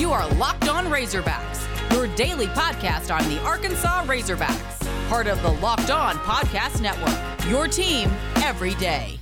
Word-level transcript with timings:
You 0.00 0.12
are 0.12 0.26
Locked 0.36 0.70
On 0.70 0.86
Razorbacks, 0.86 1.92
your 1.92 2.06
daily 2.16 2.46
podcast 2.46 3.14
on 3.14 3.28
the 3.28 3.38
Arkansas 3.42 4.06
Razorbacks, 4.06 5.08
part 5.10 5.26
of 5.26 5.42
the 5.42 5.50
Locked 5.50 5.90
On 5.90 6.16
Podcast 6.16 6.80
Network. 6.80 7.14
Your 7.50 7.68
team 7.68 8.10
every 8.36 8.74
day. 8.76 9.18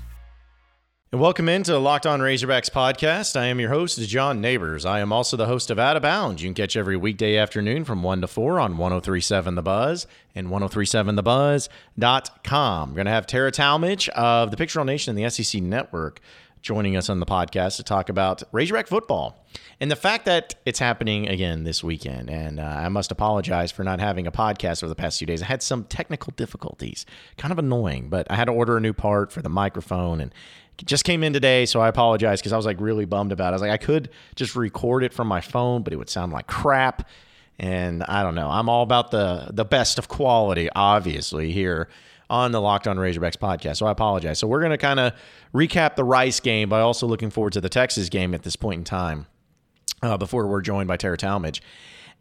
And 1.11 1.21
welcome 1.21 1.49
into 1.49 1.73
the 1.73 1.81
Locked 1.81 2.07
On 2.07 2.21
Razorbacks 2.21 2.71
podcast. 2.71 3.35
I 3.35 3.47
am 3.47 3.59
your 3.59 3.71
host, 3.71 3.99
John 4.09 4.41
Neighbors. 4.41 4.85
I 4.85 5.01
am 5.01 5.13
also 5.13 5.37
the 5.37 5.47
host 5.47 5.73
of 5.73 5.81
Out 5.81 5.97
of 5.97 6.03
Bounds. 6.03 6.45
You 6.45 6.49
can 6.49 6.55
catch 6.55 6.77
every 6.77 6.97
weekday 6.97 7.37
afternoon 7.37 7.85
from 7.85 8.05
1 8.05 8.21
to 8.21 8.29
4 8.29 8.61
on 8.61 8.77
1037 8.77 9.57
The 9.57 9.63
Buzz 9.63 10.07
and 10.37 10.47
1037thebuzz.com. 10.47 12.91
We're 12.91 12.95
going 12.95 13.07
to 13.07 13.11
have 13.11 13.27
Tara 13.27 13.51
Talmadge 13.51 14.09
of 14.11 14.53
the 14.53 14.57
Pig 14.57 14.69
Trail 14.69 14.85
Nation 14.85 15.17
and 15.17 15.25
the 15.25 15.29
SEC 15.29 15.61
Network 15.61 16.21
joining 16.63 16.97
us 16.97 17.09
on 17.09 17.21
the 17.21 17.27
podcast 17.27 17.77
to 17.77 17.83
talk 17.83 18.09
about 18.09 18.43
Razorback 18.53 18.87
football 18.87 19.45
and 19.81 19.91
the 19.91 19.97
fact 19.97 20.25
that 20.25 20.55
it's 20.67 20.79
happening 20.79 21.29
again 21.29 21.65
this 21.65 21.83
weekend. 21.83 22.31
And 22.31 22.61
uh, 22.61 22.65
I 22.65 22.89
must 22.89 23.11
apologize 23.11 23.71
for 23.71 23.85
not 23.85 24.01
having 24.01 24.27
a 24.27 24.33
podcast 24.33 24.83
over 24.83 24.89
the 24.89 24.95
past 24.95 25.19
few 25.19 25.27
days. 25.27 25.43
I 25.43 25.47
had 25.47 25.63
some 25.63 25.85
technical 25.85 26.33
difficulties, 26.37 27.07
kind 27.37 27.53
of 27.53 27.59
annoying, 27.59 28.09
but 28.09 28.27
I 28.31 28.37
had 28.37 28.47
to 28.47 28.53
order 28.53 28.77
a 28.77 28.81
new 28.81 28.93
part 28.93 29.33
for 29.33 29.43
the 29.43 29.49
microphone 29.49 30.21
and 30.21 30.35
just 30.85 31.05
came 31.05 31.23
in 31.23 31.33
today. 31.33 31.67
So 31.67 31.81
I 31.81 31.89
apologize 31.89 32.41
because 32.41 32.53
I 32.53 32.57
was 32.57 32.67
like 32.67 32.81
really 32.81 33.05
bummed 33.05 33.33
about 33.33 33.49
it. 33.49 33.51
I 33.51 33.53
was 33.53 33.63
like, 33.63 33.71
I 33.71 33.79
could 33.79 34.11
just 34.37 34.57
record 34.57 35.05
it 35.05 35.13
from 35.13 35.29
my 35.29 35.41
phone, 35.41 35.83
but 35.83 35.93
it 35.93 35.97
would 35.97 36.11
sound 36.11 36.33
like 36.33 36.47
crap. 36.47 37.09
And 37.59 38.05
I 38.05 38.23
don't 38.23 38.37
know. 38.37 38.49
I'm 38.49 38.69
all 38.69 38.85
about 38.85 39.11
the 39.11 39.49
the 39.53 39.65
best 39.65 39.99
of 39.99 40.07
quality, 40.07 40.69
obviously, 40.77 41.51
here 41.51 41.89
on 42.31 42.53
the 42.53 42.61
Locked 42.61 42.87
On 42.87 42.97
Razorbacks 42.97 43.37
podcast. 43.37 43.79
So 43.79 43.87
I 43.87 43.91
apologize. 43.91 44.39
So 44.39 44.47
we're 44.47 44.61
going 44.61 44.71
to 44.71 44.79
kind 44.79 45.01
of 45.01 45.15
recap 45.55 45.97
the 45.97 46.05
Rice 46.05 46.41
game, 46.41 46.69
but 46.69 46.81
also 46.81 47.07
looking 47.07 47.31
forward 47.31 47.55
to 47.55 47.61
the 47.61 47.69
Texas 47.69 48.09
game 48.09 48.35
at 48.35 48.43
this 48.43 48.57
point 48.57 48.79
in 48.79 48.85
time 48.85 49.27
uh, 50.03 50.17
before 50.17 50.47
we're 50.47 50.61
joined 50.61 50.89
by 50.89 50.97
Tara 50.97 51.17
Talmadge. 51.17 51.63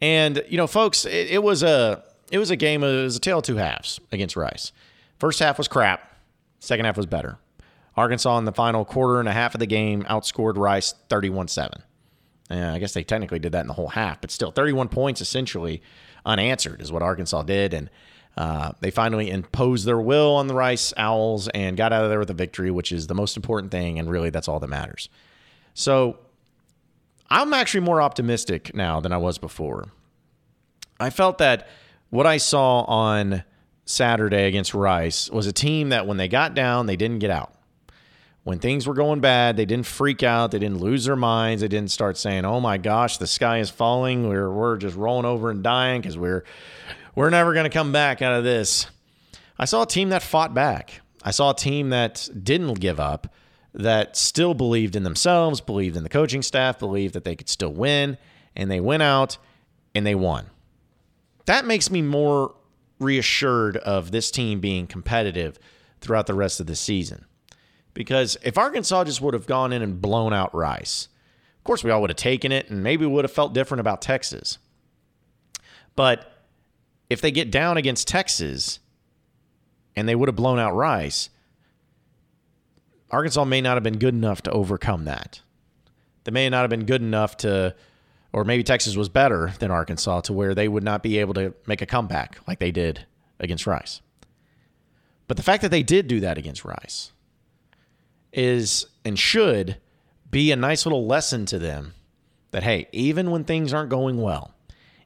And 0.00 0.42
you 0.48 0.56
know, 0.56 0.66
folks, 0.66 1.04
it, 1.04 1.28
it, 1.30 1.42
was 1.42 1.62
a 1.62 2.02
it 2.30 2.38
was 2.38 2.50
a 2.50 2.56
game. 2.56 2.82
It 2.82 3.02
was 3.02 3.16
a 3.16 3.20
tale 3.20 3.38
of 3.38 3.44
two 3.44 3.56
halves 3.56 4.00
against 4.12 4.36
Rice. 4.36 4.72
First 5.18 5.40
half 5.40 5.58
was 5.58 5.68
crap. 5.68 6.16
Second 6.60 6.86
half 6.86 6.96
was 6.96 7.06
better. 7.06 7.38
Arkansas 7.96 8.38
in 8.38 8.44
the 8.44 8.52
final 8.52 8.84
quarter 8.84 9.18
and 9.18 9.28
a 9.28 9.32
half 9.32 9.54
of 9.54 9.58
the 9.58 9.66
game 9.66 10.04
outscored 10.04 10.56
Rice 10.56 10.94
31 11.08 11.48
7. 11.48 11.82
I 12.50 12.78
guess 12.78 12.94
they 12.94 13.04
technically 13.04 13.38
did 13.38 13.52
that 13.52 13.62
in 13.62 13.66
the 13.66 13.74
whole 13.74 13.88
half, 13.88 14.20
but 14.20 14.30
still 14.30 14.50
31 14.50 14.88
points 14.88 15.20
essentially 15.20 15.82
unanswered 16.24 16.80
is 16.80 16.90
what 16.90 17.02
Arkansas 17.02 17.42
did. 17.42 17.74
And 17.74 17.90
uh, 18.38 18.70
they 18.78 18.92
finally 18.92 19.30
imposed 19.30 19.84
their 19.84 20.00
will 20.00 20.36
on 20.36 20.46
the 20.46 20.54
Rice 20.54 20.94
Owls 20.96 21.48
and 21.48 21.76
got 21.76 21.92
out 21.92 22.04
of 22.04 22.08
there 22.08 22.20
with 22.20 22.30
a 22.30 22.34
victory, 22.34 22.70
which 22.70 22.92
is 22.92 23.08
the 23.08 23.14
most 23.14 23.36
important 23.36 23.72
thing. 23.72 23.98
And 23.98 24.08
really, 24.08 24.30
that's 24.30 24.46
all 24.46 24.60
that 24.60 24.68
matters. 24.68 25.08
So 25.74 26.20
I'm 27.28 27.52
actually 27.52 27.80
more 27.80 28.00
optimistic 28.00 28.72
now 28.76 29.00
than 29.00 29.12
I 29.12 29.16
was 29.16 29.38
before. 29.38 29.88
I 31.00 31.10
felt 31.10 31.38
that 31.38 31.66
what 32.10 32.28
I 32.28 32.36
saw 32.36 32.82
on 32.82 33.42
Saturday 33.86 34.46
against 34.46 34.72
Rice 34.72 35.28
was 35.28 35.48
a 35.48 35.52
team 35.52 35.88
that 35.88 36.06
when 36.06 36.16
they 36.16 36.28
got 36.28 36.54
down, 36.54 36.86
they 36.86 36.96
didn't 36.96 37.18
get 37.18 37.30
out. 37.30 37.52
When 38.44 38.60
things 38.60 38.86
were 38.86 38.94
going 38.94 39.18
bad, 39.18 39.56
they 39.56 39.66
didn't 39.66 39.86
freak 39.86 40.22
out. 40.22 40.52
They 40.52 40.60
didn't 40.60 40.78
lose 40.78 41.06
their 41.06 41.16
minds. 41.16 41.62
They 41.62 41.68
didn't 41.68 41.90
start 41.90 42.16
saying, 42.16 42.44
"Oh 42.44 42.60
my 42.60 42.78
gosh, 42.78 43.18
the 43.18 43.26
sky 43.26 43.58
is 43.58 43.68
falling. 43.68 44.28
We're 44.28 44.50
we're 44.50 44.76
just 44.76 44.96
rolling 44.96 45.26
over 45.26 45.50
and 45.50 45.62
dying 45.62 46.00
because 46.00 46.16
we're 46.16 46.44
we're 47.18 47.30
never 47.30 47.52
going 47.52 47.64
to 47.64 47.70
come 47.70 47.90
back 47.90 48.22
out 48.22 48.32
of 48.32 48.44
this. 48.44 48.86
I 49.58 49.64
saw 49.64 49.82
a 49.82 49.86
team 49.86 50.10
that 50.10 50.22
fought 50.22 50.54
back. 50.54 51.00
I 51.24 51.32
saw 51.32 51.50
a 51.50 51.54
team 51.54 51.88
that 51.88 52.28
didn't 52.44 52.74
give 52.74 53.00
up, 53.00 53.34
that 53.74 54.16
still 54.16 54.54
believed 54.54 54.94
in 54.94 55.02
themselves, 55.02 55.60
believed 55.60 55.96
in 55.96 56.04
the 56.04 56.08
coaching 56.08 56.42
staff, 56.42 56.78
believed 56.78 57.14
that 57.14 57.24
they 57.24 57.34
could 57.34 57.48
still 57.48 57.72
win, 57.72 58.18
and 58.54 58.70
they 58.70 58.78
went 58.78 59.02
out 59.02 59.36
and 59.96 60.06
they 60.06 60.14
won. 60.14 60.46
That 61.46 61.66
makes 61.66 61.90
me 61.90 62.02
more 62.02 62.54
reassured 63.00 63.78
of 63.78 64.12
this 64.12 64.30
team 64.30 64.60
being 64.60 64.86
competitive 64.86 65.58
throughout 66.00 66.28
the 66.28 66.34
rest 66.34 66.60
of 66.60 66.68
the 66.68 66.76
season. 66.76 67.24
Because 67.94 68.36
if 68.44 68.56
Arkansas 68.56 69.02
just 69.02 69.20
would 69.20 69.34
have 69.34 69.46
gone 69.46 69.72
in 69.72 69.82
and 69.82 70.00
blown 70.00 70.32
out 70.32 70.54
Rice, 70.54 71.08
of 71.56 71.64
course 71.64 71.82
we 71.82 71.90
all 71.90 72.00
would 72.00 72.10
have 72.10 72.16
taken 72.16 72.52
it 72.52 72.70
and 72.70 72.84
maybe 72.84 73.04
would 73.04 73.24
have 73.24 73.32
felt 73.32 73.54
different 73.54 73.80
about 73.80 74.00
Texas. 74.00 74.58
But 75.96 76.37
if 77.10 77.20
they 77.20 77.30
get 77.30 77.50
down 77.50 77.76
against 77.76 78.08
Texas 78.08 78.80
and 79.96 80.08
they 80.08 80.14
would 80.14 80.28
have 80.28 80.36
blown 80.36 80.58
out 80.58 80.74
Rice, 80.74 81.30
Arkansas 83.10 83.44
may 83.44 83.60
not 83.60 83.74
have 83.74 83.82
been 83.82 83.98
good 83.98 84.14
enough 84.14 84.42
to 84.42 84.50
overcome 84.50 85.04
that. 85.06 85.40
They 86.24 86.32
may 86.32 86.48
not 86.50 86.60
have 86.60 86.70
been 86.70 86.84
good 86.84 87.00
enough 87.00 87.38
to, 87.38 87.74
or 88.32 88.44
maybe 88.44 88.62
Texas 88.62 88.96
was 88.96 89.08
better 89.08 89.52
than 89.58 89.70
Arkansas 89.70 90.22
to 90.22 90.32
where 90.32 90.54
they 90.54 90.68
would 90.68 90.84
not 90.84 91.02
be 91.02 91.18
able 91.18 91.34
to 91.34 91.54
make 91.66 91.80
a 91.80 91.86
comeback 91.86 92.38
like 92.46 92.58
they 92.58 92.70
did 92.70 93.06
against 93.40 93.66
Rice. 93.66 94.02
But 95.26 95.36
the 95.36 95.42
fact 95.42 95.62
that 95.62 95.70
they 95.70 95.82
did 95.82 96.06
do 96.08 96.20
that 96.20 96.38
against 96.38 96.64
Rice 96.64 97.12
is 98.32 98.86
and 99.04 99.18
should 99.18 99.78
be 100.30 100.52
a 100.52 100.56
nice 100.56 100.84
little 100.84 101.06
lesson 101.06 101.46
to 101.46 101.58
them 101.58 101.94
that, 102.50 102.62
hey, 102.62 102.88
even 102.92 103.30
when 103.30 103.44
things 103.44 103.72
aren't 103.72 103.90
going 103.90 104.20
well, 104.20 104.54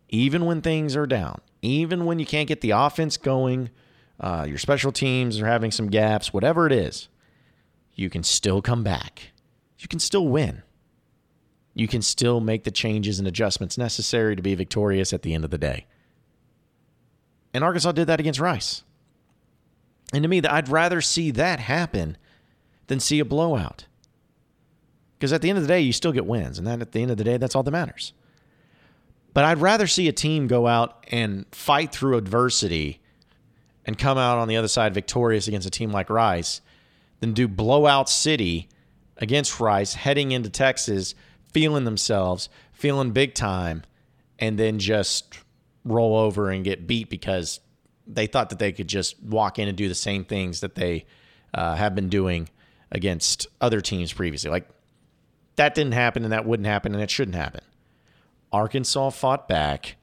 even 0.08 0.44
when 0.44 0.60
things 0.60 0.96
are 0.96 1.06
down, 1.06 1.40
even 1.62 2.04
when 2.04 2.18
you 2.18 2.26
can't 2.26 2.48
get 2.48 2.60
the 2.60 2.72
offense 2.72 3.16
going, 3.16 3.70
uh, 4.20 4.44
your 4.48 4.58
special 4.58 4.92
teams 4.92 5.40
are 5.40 5.46
having 5.46 5.70
some 5.70 5.88
gaps, 5.88 6.32
whatever 6.32 6.66
it 6.66 6.72
is, 6.72 7.08
you 7.94 8.10
can 8.10 8.22
still 8.22 8.60
come 8.60 8.82
back. 8.82 9.30
You 9.78 9.88
can 9.88 10.00
still 10.00 10.26
win. 10.26 10.62
You 11.74 11.88
can 11.88 12.02
still 12.02 12.40
make 12.40 12.64
the 12.64 12.70
changes 12.70 13.18
and 13.18 13.26
adjustments 13.26 13.78
necessary 13.78 14.36
to 14.36 14.42
be 14.42 14.54
victorious 14.54 15.12
at 15.12 15.22
the 15.22 15.34
end 15.34 15.44
of 15.44 15.50
the 15.50 15.58
day. 15.58 15.86
And 17.54 17.64
Arkansas 17.64 17.92
did 17.92 18.06
that 18.06 18.20
against 18.20 18.40
Rice. 18.40 18.82
And 20.12 20.22
to 20.22 20.28
me, 20.28 20.42
I'd 20.42 20.68
rather 20.68 21.00
see 21.00 21.30
that 21.32 21.60
happen 21.60 22.16
than 22.86 23.00
see 23.00 23.20
a 23.20 23.24
blowout. 23.24 23.86
Because 25.18 25.32
at 25.32 25.40
the 25.40 25.48
end 25.48 25.58
of 25.58 25.64
the 25.64 25.68
day, 25.68 25.80
you 25.80 25.92
still 25.92 26.12
get 26.12 26.26
wins. 26.26 26.58
And 26.58 26.66
then 26.66 26.82
at 26.82 26.92
the 26.92 27.00
end 27.00 27.10
of 27.10 27.16
the 27.16 27.24
day, 27.24 27.36
that's 27.36 27.54
all 27.54 27.62
that 27.62 27.70
matters. 27.70 28.12
But 29.34 29.44
I'd 29.44 29.58
rather 29.58 29.86
see 29.86 30.08
a 30.08 30.12
team 30.12 30.46
go 30.46 30.66
out 30.66 31.06
and 31.10 31.46
fight 31.52 31.92
through 31.92 32.16
adversity 32.16 33.00
and 33.84 33.98
come 33.98 34.18
out 34.18 34.38
on 34.38 34.48
the 34.48 34.56
other 34.56 34.68
side 34.68 34.94
victorious 34.94 35.48
against 35.48 35.66
a 35.66 35.70
team 35.70 35.90
like 35.90 36.10
Rice 36.10 36.60
than 37.20 37.32
do 37.32 37.48
blowout 37.48 38.08
city 38.08 38.68
against 39.16 39.60
Rice 39.60 39.94
heading 39.94 40.32
into 40.32 40.50
Texas, 40.50 41.14
feeling 41.52 41.84
themselves, 41.84 42.48
feeling 42.72 43.12
big 43.12 43.34
time, 43.34 43.82
and 44.38 44.58
then 44.58 44.78
just 44.78 45.38
roll 45.84 46.16
over 46.16 46.50
and 46.50 46.64
get 46.64 46.86
beat 46.86 47.08
because 47.08 47.60
they 48.06 48.26
thought 48.26 48.50
that 48.50 48.58
they 48.58 48.72
could 48.72 48.88
just 48.88 49.20
walk 49.22 49.58
in 49.58 49.68
and 49.68 49.76
do 49.76 49.88
the 49.88 49.94
same 49.94 50.24
things 50.24 50.60
that 50.60 50.74
they 50.74 51.06
uh, 51.54 51.76
have 51.76 51.94
been 51.94 52.08
doing 52.08 52.48
against 52.90 53.46
other 53.60 53.80
teams 53.80 54.12
previously. 54.12 54.50
Like 54.50 54.68
that 55.56 55.74
didn't 55.74 55.92
happen 55.94 56.24
and 56.24 56.32
that 56.32 56.44
wouldn't 56.44 56.66
happen 56.66 56.92
and 56.92 57.02
it 57.02 57.10
shouldn't 57.10 57.36
happen. 57.36 57.62
Arkansas 58.52 59.10
fought 59.10 59.48
back. 59.48 59.96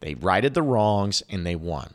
They 0.00 0.14
righted 0.14 0.54
the 0.54 0.62
wrongs 0.62 1.22
and 1.30 1.46
they 1.46 1.56
won. 1.56 1.94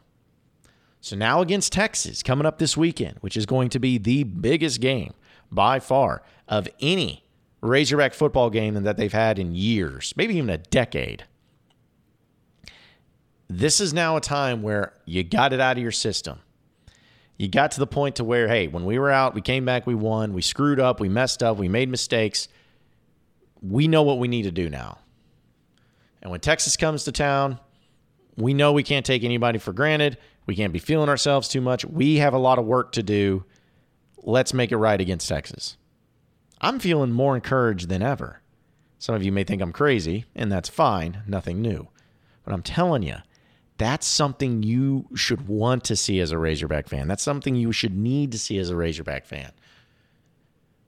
So 1.02 1.16
now 1.16 1.42
against 1.42 1.72
Texas, 1.72 2.24
coming 2.24 2.46
up 2.46 2.58
this 2.58 2.76
weekend, 2.76 3.18
which 3.22 3.38
is 3.38 3.46
going 3.46 3.70
to 3.70 3.80
be 3.80 3.98
the 3.98 4.24
biggest 4.24 4.82
game 4.82 5.14
by 5.52 5.80
far 5.80 6.24
of 6.48 6.68
any 6.80 7.24
Razorback 7.62 8.14
football 8.14 8.50
game 8.50 8.74
that 8.76 8.98
they've 8.98 9.12
had 9.12 9.38
in 9.38 9.54
years, 9.54 10.14
maybe 10.16 10.36
even 10.36 10.50
a 10.50 10.58
decade. 10.58 11.26
This 13.50 13.82
is 13.82 13.94
now 13.94 14.16
a 14.16 14.22
time 14.22 14.62
where 14.62 14.94
you 15.06 15.24
got 15.24 15.54
it 15.54 15.60
out 15.60 15.78
of 15.78 15.84
your 15.84 15.92
system. 15.92 16.40
You 17.38 17.48
got 17.48 17.72
to 17.72 17.80
the 17.80 17.88
point 17.88 18.16
to 18.18 18.24
where, 18.24 18.48
hey, 18.48 18.68
when 18.68 18.86
we 18.86 19.00
were 19.00 19.10
out, 19.10 19.34
we 19.34 19.42
came 19.42 19.66
back, 19.66 19.88
we 19.88 19.96
won, 19.96 20.34
we 20.34 20.42
screwed 20.42 20.80
up, 20.80 21.00
we 21.00 21.10
messed 21.10 21.42
up, 21.42 21.58
we 21.58 21.68
made 21.68 21.90
mistakes. 21.90 22.48
We 23.62 23.88
know 23.88 24.04
what 24.04 24.20
we 24.20 24.28
need 24.28 24.44
to 24.44 24.52
do 24.52 24.70
now. 24.70 25.00
And 26.22 26.32
when 26.32 26.40
Texas 26.40 26.78
comes 26.78 27.04
to 27.06 27.12
town, 27.12 27.60
we 28.36 28.54
know 28.54 28.74
we 28.74 28.84
can't 28.84 29.06
take 29.06 29.24
anybody 29.24 29.60
for 29.60 29.74
granted. 29.74 30.18
We 30.46 30.56
can't 30.56 30.74
be 30.74 30.80
feeling 30.80 31.10
ourselves 31.10 31.48
too 31.48 31.62
much. 31.62 31.86
We 31.86 32.18
have 32.18 32.34
a 32.34 32.40
lot 32.40 32.60
of 32.60 32.66
work 32.66 32.92
to 32.94 33.04
do. 33.04 33.46
Let's 34.18 34.54
make 34.54 34.72
it 34.72 34.78
right 34.78 35.00
against 35.00 35.30
Texas. 35.30 35.78
I'm 36.62 36.80
feeling 36.80 37.12
more 37.12 37.36
encouraged 37.36 37.90
than 37.90 38.02
ever. 38.02 38.42
Some 38.98 39.16
of 39.16 39.24
you 39.24 39.32
may 39.32 39.46
think 39.46 39.62
I'm 39.62 39.72
crazy, 39.72 40.26
and 40.36 40.52
that's 40.52 40.68
fine, 40.68 41.24
nothing 41.26 41.62
new. 41.62 41.88
But 42.44 42.54
I'm 42.54 42.64
telling 42.64 43.04
you, 43.04 43.18
that's 43.78 44.06
something 44.06 44.62
you 44.62 45.08
should 45.16 45.48
want 45.48 45.86
to 45.86 45.96
see 45.96 46.20
as 46.20 46.32
a 46.32 46.38
Razorback 46.38 46.90
fan. 46.90 47.08
That's 47.08 47.24
something 47.24 47.56
you 47.56 47.72
should 47.72 47.96
need 47.98 48.34
to 48.34 48.40
see 48.40 48.58
as 48.58 48.70
a 48.70 48.76
Razorback 48.76 49.26
fan. 49.26 49.52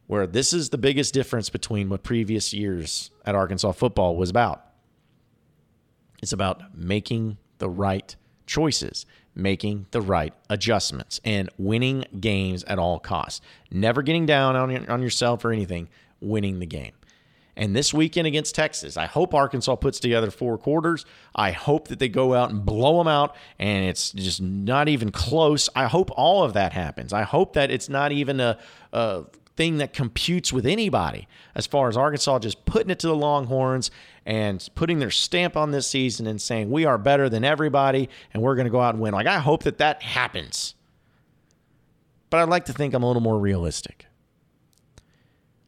Where 0.08 0.28
this 0.28 0.52
is 0.52 0.70
the 0.70 0.78
biggest 0.78 1.14
difference 1.14 1.50
between 1.50 1.88
what 1.88 2.04
previous 2.04 2.52
years 2.52 3.12
at 3.26 3.34
Arkansas 3.34 3.72
football 3.72 4.18
was 4.18 4.30
about. 4.30 4.66
It's 6.22 6.34
about 6.34 6.78
making 6.78 7.38
the 7.58 7.70
right 7.70 8.16
choices, 8.46 9.06
making 9.34 9.88
the 9.92 10.02
right 10.02 10.34
adjustments, 10.50 11.20
and 11.24 11.50
winning 11.58 12.06
games 12.20 12.64
at 12.66 12.80
all 12.80 13.00
costs. 13.00 13.42
Never 13.72 14.02
getting 14.02 14.26
down 14.26 14.56
on, 14.56 14.90
on 14.90 15.02
yourself 15.02 15.44
or 15.46 15.52
anything, 15.52 15.90
winning 16.20 16.60
the 16.60 16.66
game. 16.66 16.94
And 17.56 17.76
this 17.76 17.94
weekend 17.94 18.28
against 18.28 18.56
Texas, 18.56 18.98
I 18.98 19.06
hope 19.06 19.34
Arkansas 19.34 19.76
puts 19.76 20.00
together 20.00 20.32
four 20.32 20.58
quarters. 20.58 21.06
I 21.36 21.52
hope 21.52 21.90
that 21.90 22.00
they 22.00 22.08
go 22.08 22.34
out 22.34 22.50
and 22.50 22.66
blow 22.66 22.98
them 22.98 23.08
out 23.08 23.36
and 23.60 23.86
it's 23.86 24.12
just 24.12 24.42
not 24.42 24.88
even 24.88 25.12
close. 25.12 25.70
I 25.76 25.86
hope 25.88 26.12
all 26.16 26.44
of 26.44 26.54
that 26.54 26.72
happens. 26.74 27.12
I 27.12 27.24
hope 27.24 27.54
that 27.54 27.70
it's 27.70 27.90
not 27.90 28.12
even 28.12 28.40
a, 28.40 28.58
a 28.94 29.26
thing 29.56 29.78
that 29.78 29.94
computes 29.94 30.54
with 30.54 30.66
anybody 30.66 31.28
as 31.56 31.68
far 31.68 31.90
as 31.90 31.98
Arkansas 31.98 32.40
just 32.40 32.66
putting 32.66 32.90
it 32.90 33.00
to 33.00 33.08
the 33.08 33.16
Longhorns 33.16 33.92
and 34.26 34.68
putting 34.76 35.00
their 35.00 35.12
stamp 35.12 35.58
on 35.58 35.72
this 35.72 35.88
season 35.88 36.26
and 36.28 36.42
saying 36.42 36.72
we 36.72 36.86
are 36.86 36.98
better 36.98 37.30
than 37.30 37.44
everybody 37.44 38.10
and 38.34 38.42
we're 38.42 38.56
going 38.56 38.66
to 38.66 38.72
go 38.72 38.82
out 38.82 38.94
and 38.94 39.02
win. 39.02 39.14
Like 39.14 39.28
I 39.28 39.40
hope 39.40 39.64
that 39.64 39.78
that 39.80 40.02
happens. 40.02 40.76
But 42.30 42.40
I'd 42.40 42.50
like 42.50 42.66
to 42.66 42.74
think 42.74 42.94
I'm 42.94 43.04
a 43.04 43.08
little 43.08 43.22
more 43.22 43.38
realistic. 43.38 44.06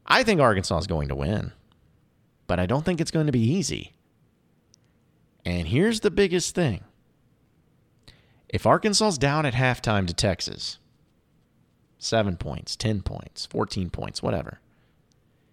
I 0.06 0.22
think 0.22 0.40
Arkansas 0.40 0.78
is 0.78 0.86
going 0.86 1.08
to 1.08 1.14
win 1.14 1.52
but 2.46 2.60
I 2.60 2.66
don't 2.66 2.84
think 2.84 3.00
it's 3.00 3.10
going 3.10 3.26
to 3.26 3.32
be 3.32 3.40
easy. 3.40 3.94
And 5.44 5.68
here's 5.68 6.00
the 6.00 6.10
biggest 6.10 6.54
thing 6.54 6.84
if 8.48 8.66
Arkansas's 8.66 9.18
down 9.18 9.46
at 9.46 9.54
halftime 9.54 10.06
to 10.06 10.14
Texas, 10.14 10.78
seven 12.04 12.36
points, 12.36 12.76
10 12.76 13.02
points, 13.02 13.46
14 13.46 13.90
points, 13.90 14.22
whatever, 14.22 14.60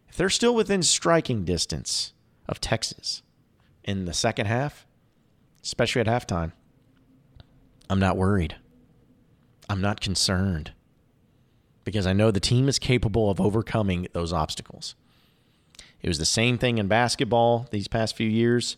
if 0.09 0.17
they're 0.17 0.29
still 0.29 0.53
within 0.53 0.83
striking 0.83 1.45
distance 1.45 2.13
of 2.47 2.59
Texas 2.59 3.21
in 3.83 4.05
the 4.05 4.13
second 4.13 4.47
half, 4.47 4.85
especially 5.63 6.01
at 6.01 6.07
halftime, 6.07 6.51
I'm 7.89 7.99
not 7.99 8.17
worried. 8.17 8.57
I'm 9.69 9.81
not 9.81 10.01
concerned 10.01 10.73
because 11.85 12.05
I 12.05 12.13
know 12.13 12.29
the 12.29 12.39
team 12.39 12.67
is 12.67 12.77
capable 12.77 13.29
of 13.29 13.39
overcoming 13.39 14.07
those 14.11 14.33
obstacles. 14.33 14.95
It 16.01 16.09
was 16.09 16.17
the 16.17 16.25
same 16.25 16.57
thing 16.57 16.77
in 16.77 16.87
basketball 16.87 17.67
these 17.71 17.87
past 17.87 18.15
few 18.15 18.27
years, 18.27 18.75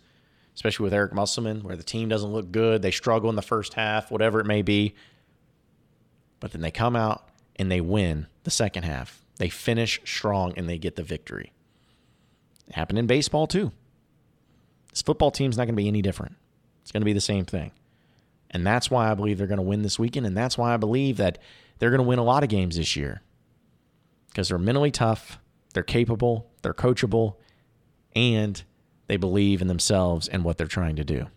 especially 0.54 0.84
with 0.84 0.94
Eric 0.94 1.14
Musselman, 1.14 1.64
where 1.64 1.76
the 1.76 1.84
team 1.84 2.10
doesn't 2.10 2.32
look 2.32 2.52
good. 2.52 2.82
They 2.82 2.92
struggle 2.92 3.30
in 3.30 3.36
the 3.36 3.42
first 3.42 3.74
half, 3.74 4.12
whatever 4.12 4.40
it 4.40 4.46
may 4.46 4.62
be. 4.62 4.94
But 6.40 6.52
then 6.52 6.62
they 6.62 6.72
come 6.72 6.96
out 6.96 7.28
and 7.56 7.72
they 7.72 7.82
win 7.82 8.28
the 8.44 8.52
second 8.52 8.84
half. 8.84 9.24
They 9.38 9.50
finish 9.50 10.00
strong 10.06 10.54
and 10.58 10.70
they 10.70 10.78
get 10.78 10.96
the 10.96 11.04
victory. 11.04 11.52
It 12.68 12.76
happened 12.76 13.00
in 13.00 13.08
baseball 13.08 13.48
too. 13.48 13.72
This 14.90 15.02
football 15.02 15.32
team's 15.32 15.58
not 15.58 15.66
going 15.66 15.76
to 15.76 15.82
be 15.82 15.88
any 15.88 16.02
different. 16.02 16.36
It's 16.82 16.92
going 16.92 17.02
to 17.02 17.06
be 17.06 17.14
the 17.14 17.22
same 17.22 17.46
thing. 17.46 17.72
And 18.52 18.66
that's 18.66 18.92
why 18.92 19.10
I 19.10 19.16
believe 19.16 19.38
they're 19.38 19.48
going 19.48 19.58
to 19.58 19.64
win 19.64 19.82
this 19.82 19.98
weekend. 19.98 20.26
And 20.26 20.38
that's 20.38 20.58
why 20.58 20.74
I 20.74 20.78
believe 20.78 21.18
that 21.18 21.40
they're 21.80 21.90
going 21.90 21.98
to 21.98 22.08
win 22.08 22.20
a 22.20 22.24
lot 22.24 22.44
of 22.44 22.50
games 22.50 22.78
this 22.78 22.96
year 22.96 23.22
because 24.28 24.50
they're 24.50 24.58
mentally 24.58 24.92
tough. 24.92 25.40
They're 25.74 25.82
capable, 25.82 26.52
they're 26.62 26.74
coachable, 26.74 27.36
and 28.16 28.62
they 29.08 29.18
believe 29.18 29.62
in 29.62 29.68
themselves 29.68 30.28
and 30.28 30.44
what 30.44 30.58
they're 30.58 30.68
trying 30.68 30.96
to 30.98 31.04
do. 31.04 31.28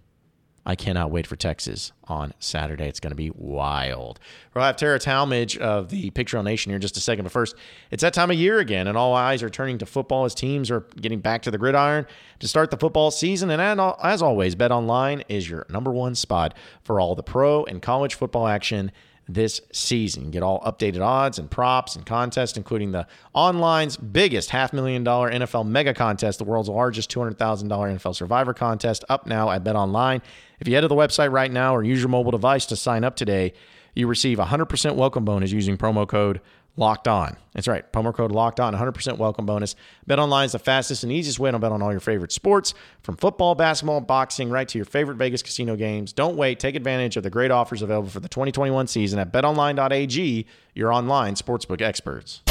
I 0.68 0.74
cannot 0.74 1.12
wait 1.12 1.28
for 1.28 1.36
Texas 1.36 1.92
on 2.08 2.34
Saturday. 2.40 2.88
It's 2.88 2.98
going 2.98 3.12
to 3.12 3.16
be 3.16 3.30
wild. 3.30 4.18
We'll 4.52 4.64
have 4.64 4.76
Tara 4.76 4.98
Talmadge 4.98 5.56
of 5.58 5.90
the 5.90 6.10
Pig 6.10 6.26
Trail 6.26 6.42
Nation 6.42 6.70
here 6.70 6.76
in 6.76 6.82
just 6.82 6.96
a 6.96 7.00
second. 7.00 7.22
But 7.22 7.30
first, 7.30 7.54
it's 7.92 8.00
that 8.02 8.12
time 8.12 8.32
of 8.32 8.36
year 8.36 8.58
again, 8.58 8.88
and 8.88 8.98
all 8.98 9.14
eyes 9.14 9.44
are 9.44 9.48
turning 9.48 9.78
to 9.78 9.86
football 9.86 10.24
as 10.24 10.34
teams 10.34 10.68
are 10.70 10.80
getting 11.00 11.20
back 11.20 11.42
to 11.42 11.52
the 11.52 11.58
gridiron 11.58 12.04
to 12.40 12.48
start 12.48 12.72
the 12.72 12.76
football 12.76 13.12
season. 13.12 13.48
And 13.48 13.80
as 14.02 14.20
always, 14.20 14.56
Bet 14.56 14.72
Online 14.72 15.22
is 15.28 15.48
your 15.48 15.66
number 15.68 15.92
one 15.92 16.16
spot 16.16 16.52
for 16.82 16.98
all 16.98 17.14
the 17.14 17.22
pro 17.22 17.64
and 17.64 17.80
college 17.80 18.14
football 18.14 18.48
action 18.48 18.90
this 19.28 19.60
season. 19.72 20.30
Get 20.30 20.42
all 20.42 20.60
updated 20.60 21.04
odds 21.04 21.38
and 21.38 21.50
props 21.50 21.96
and 21.96 22.06
contests, 22.06 22.56
including 22.56 22.92
the 22.92 23.06
online's 23.34 23.96
biggest 23.96 24.50
half 24.50 24.72
million 24.72 25.02
dollar 25.04 25.30
NFL 25.30 25.66
mega 25.66 25.94
contest, 25.94 26.38
the 26.38 26.44
world's 26.44 26.68
largest 26.68 27.10
$200,000 27.10 27.36
NFL 27.36 28.14
survivor 28.14 28.54
contest, 28.54 29.04
up 29.08 29.26
now 29.26 29.50
at 29.50 29.64
Bet 29.64 29.76
Online. 29.76 30.22
If 30.60 30.68
you 30.68 30.74
head 30.74 30.82
to 30.82 30.88
the 30.88 30.94
website 30.94 31.32
right 31.32 31.50
now 31.50 31.74
or 31.74 31.82
use 31.82 32.00
your 32.00 32.08
mobile 32.08 32.30
device 32.30 32.66
to 32.66 32.76
sign 32.76 33.04
up 33.04 33.16
today, 33.16 33.52
you 33.94 34.06
receive 34.06 34.38
a 34.38 34.44
100% 34.44 34.94
welcome 34.94 35.24
bonus 35.24 35.50
using 35.52 35.76
promo 35.76 36.06
code 36.06 36.40
locked 36.76 37.08
on. 37.08 37.36
That's 37.54 37.68
right. 37.68 37.90
Promo 37.92 38.14
code 38.14 38.32
locked 38.32 38.60
on, 38.60 38.74
100% 38.74 39.18
welcome 39.18 39.46
bonus. 39.46 39.74
Bet 40.06 40.18
online 40.18 40.46
is 40.46 40.52
the 40.52 40.58
fastest 40.58 41.02
and 41.02 41.12
easiest 41.12 41.38
way 41.38 41.50
to 41.50 41.58
bet 41.58 41.72
on 41.72 41.82
all 41.82 41.90
your 41.90 42.00
favorite 42.00 42.32
sports 42.32 42.74
from 43.02 43.16
football, 43.16 43.54
basketball, 43.54 44.00
boxing, 44.00 44.50
right 44.50 44.68
to 44.68 44.78
your 44.78 44.84
favorite 44.84 45.16
Vegas 45.16 45.42
casino 45.42 45.76
games. 45.76 46.12
Don't 46.12 46.36
wait. 46.36 46.60
Take 46.60 46.74
advantage 46.74 47.16
of 47.16 47.22
the 47.22 47.30
great 47.30 47.50
offers 47.50 47.82
available 47.82 48.10
for 48.10 48.20
the 48.20 48.28
2021 48.28 48.86
season 48.86 49.18
at 49.18 49.32
betonline.ag, 49.32 50.46
your 50.74 50.92
online 50.92 51.34
sportsbook 51.34 51.80
experts. 51.80 52.42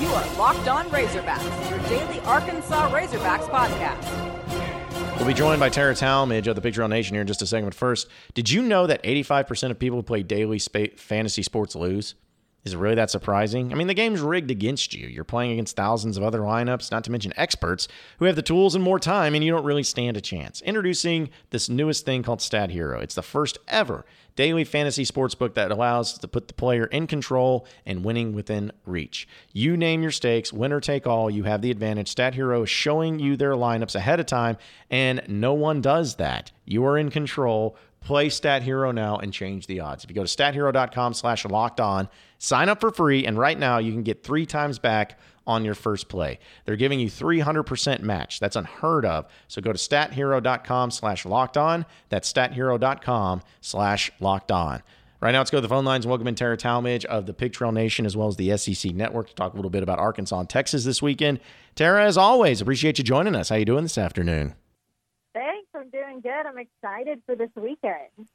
You 0.00 0.08
are 0.14 0.36
Locked 0.36 0.68
On 0.68 0.88
Razorbacks, 0.90 1.70
your 1.70 1.78
daily 1.88 2.20
Arkansas 2.20 2.90
Razorbacks 2.90 3.48
podcast 3.50 4.37
We'll 5.18 5.26
be 5.26 5.34
joined 5.34 5.58
by 5.58 5.68
Tara 5.68 5.96
Talmadge 5.96 6.46
of 6.46 6.54
the 6.54 6.62
Pig 6.62 6.74
Trail 6.74 6.86
Nation 6.86 7.14
here 7.14 7.22
in 7.22 7.26
just 7.26 7.42
a 7.42 7.46
second. 7.46 7.64
But 7.66 7.74
first, 7.74 8.06
did 8.34 8.48
you 8.48 8.62
know 8.62 8.86
that 8.86 9.02
85% 9.02 9.72
of 9.72 9.78
people 9.78 9.98
who 9.98 10.02
play 10.04 10.22
daily 10.22 10.60
spa- 10.60 10.94
fantasy 10.96 11.42
sports 11.42 11.74
lose? 11.74 12.14
Is 12.64 12.74
it 12.74 12.78
really 12.78 12.96
that 12.96 13.10
surprising? 13.10 13.72
I 13.72 13.76
mean, 13.76 13.86
the 13.86 13.94
game's 13.94 14.20
rigged 14.20 14.50
against 14.50 14.92
you. 14.92 15.06
You're 15.06 15.24
playing 15.24 15.52
against 15.52 15.76
thousands 15.76 16.16
of 16.16 16.22
other 16.22 16.40
lineups, 16.40 16.90
not 16.90 17.04
to 17.04 17.10
mention 17.10 17.32
experts 17.36 17.88
who 18.18 18.24
have 18.24 18.36
the 18.36 18.42
tools 18.42 18.74
and 18.74 18.84
more 18.84 18.98
time, 18.98 19.34
and 19.34 19.44
you 19.44 19.52
don't 19.52 19.64
really 19.64 19.84
stand 19.84 20.16
a 20.16 20.20
chance. 20.20 20.60
Introducing 20.62 21.30
this 21.50 21.68
newest 21.68 22.04
thing 22.04 22.22
called 22.22 22.42
Stat 22.42 22.70
Hero. 22.70 23.00
It's 23.00 23.14
the 23.14 23.22
first 23.22 23.58
ever 23.68 24.04
daily 24.38 24.62
fantasy 24.62 25.04
sports 25.04 25.34
book 25.34 25.54
that 25.54 25.72
allows 25.72 26.16
to 26.16 26.28
put 26.28 26.46
the 26.46 26.54
player 26.54 26.84
in 26.86 27.08
control 27.08 27.66
and 27.84 28.04
winning 28.04 28.32
within 28.32 28.70
reach. 28.86 29.26
You 29.52 29.76
name 29.76 30.00
your 30.00 30.12
stakes, 30.12 30.52
winner 30.52 30.80
take 30.80 31.08
all, 31.08 31.28
you 31.28 31.42
have 31.42 31.60
the 31.60 31.72
advantage. 31.72 32.08
Stat 32.08 32.34
Hero 32.34 32.62
is 32.62 32.70
showing 32.70 33.18
you 33.18 33.36
their 33.36 33.54
lineups 33.54 33.96
ahead 33.96 34.20
of 34.20 34.26
time, 34.26 34.56
and 34.90 35.22
no 35.26 35.54
one 35.54 35.80
does 35.80 36.14
that. 36.16 36.52
You 36.64 36.84
are 36.86 36.96
in 36.96 37.10
control. 37.10 37.76
Play 38.08 38.30
Stat 38.30 38.62
Hero 38.62 38.90
now 38.90 39.18
and 39.18 39.34
change 39.34 39.66
the 39.66 39.80
odds. 39.80 40.02
If 40.02 40.08
you 40.08 40.14
go 40.14 40.24
to 40.24 40.34
stathero.com 40.34 41.12
slash 41.12 41.44
locked 41.44 41.78
on, 41.78 42.08
sign 42.38 42.70
up 42.70 42.80
for 42.80 42.90
free, 42.90 43.26
and 43.26 43.36
right 43.36 43.58
now 43.58 43.76
you 43.76 43.92
can 43.92 44.02
get 44.02 44.22
three 44.22 44.46
times 44.46 44.78
back 44.78 45.18
on 45.46 45.62
your 45.62 45.74
first 45.74 46.08
play. 46.08 46.38
They're 46.64 46.76
giving 46.76 47.00
you 47.00 47.08
300% 47.08 48.00
match. 48.00 48.40
That's 48.40 48.56
unheard 48.56 49.04
of. 49.04 49.26
So 49.48 49.60
go 49.60 49.74
to 49.74 49.78
stathero.com 49.78 50.90
slash 50.90 51.26
locked 51.26 51.58
on. 51.58 51.84
That's 52.08 52.32
stathero.com 52.32 53.42
slash 53.60 54.10
locked 54.20 54.52
on. 54.52 54.82
Right 55.20 55.32
now, 55.32 55.40
let's 55.40 55.50
go 55.50 55.58
to 55.58 55.62
the 55.62 55.68
phone 55.68 55.84
lines. 55.84 56.06
Welcome 56.06 56.28
in 56.28 56.34
Tara 56.34 56.56
Talmadge 56.56 57.04
of 57.04 57.26
the 57.26 57.34
Pig 57.34 57.52
Trail 57.52 57.72
Nation 57.72 58.06
as 58.06 58.16
well 58.16 58.28
as 58.28 58.36
the 58.36 58.56
SEC 58.56 58.94
Network 58.94 59.28
to 59.28 59.34
talk 59.34 59.52
a 59.52 59.56
little 59.56 59.70
bit 59.70 59.82
about 59.82 59.98
Arkansas 59.98 60.40
and 60.40 60.48
Texas 60.48 60.82
this 60.82 61.02
weekend. 61.02 61.40
Tara, 61.74 62.06
as 62.06 62.16
always, 62.16 62.62
appreciate 62.62 62.96
you 62.96 63.04
joining 63.04 63.36
us. 63.36 63.50
How 63.50 63.56
you 63.56 63.66
doing 63.66 63.82
this 63.82 63.98
afternoon? 63.98 64.54
Doing 66.22 66.34
good. 66.34 66.46
I'm 66.46 66.58
excited 66.58 67.22
for 67.26 67.34
this 67.34 67.50
weekend. 67.56 68.28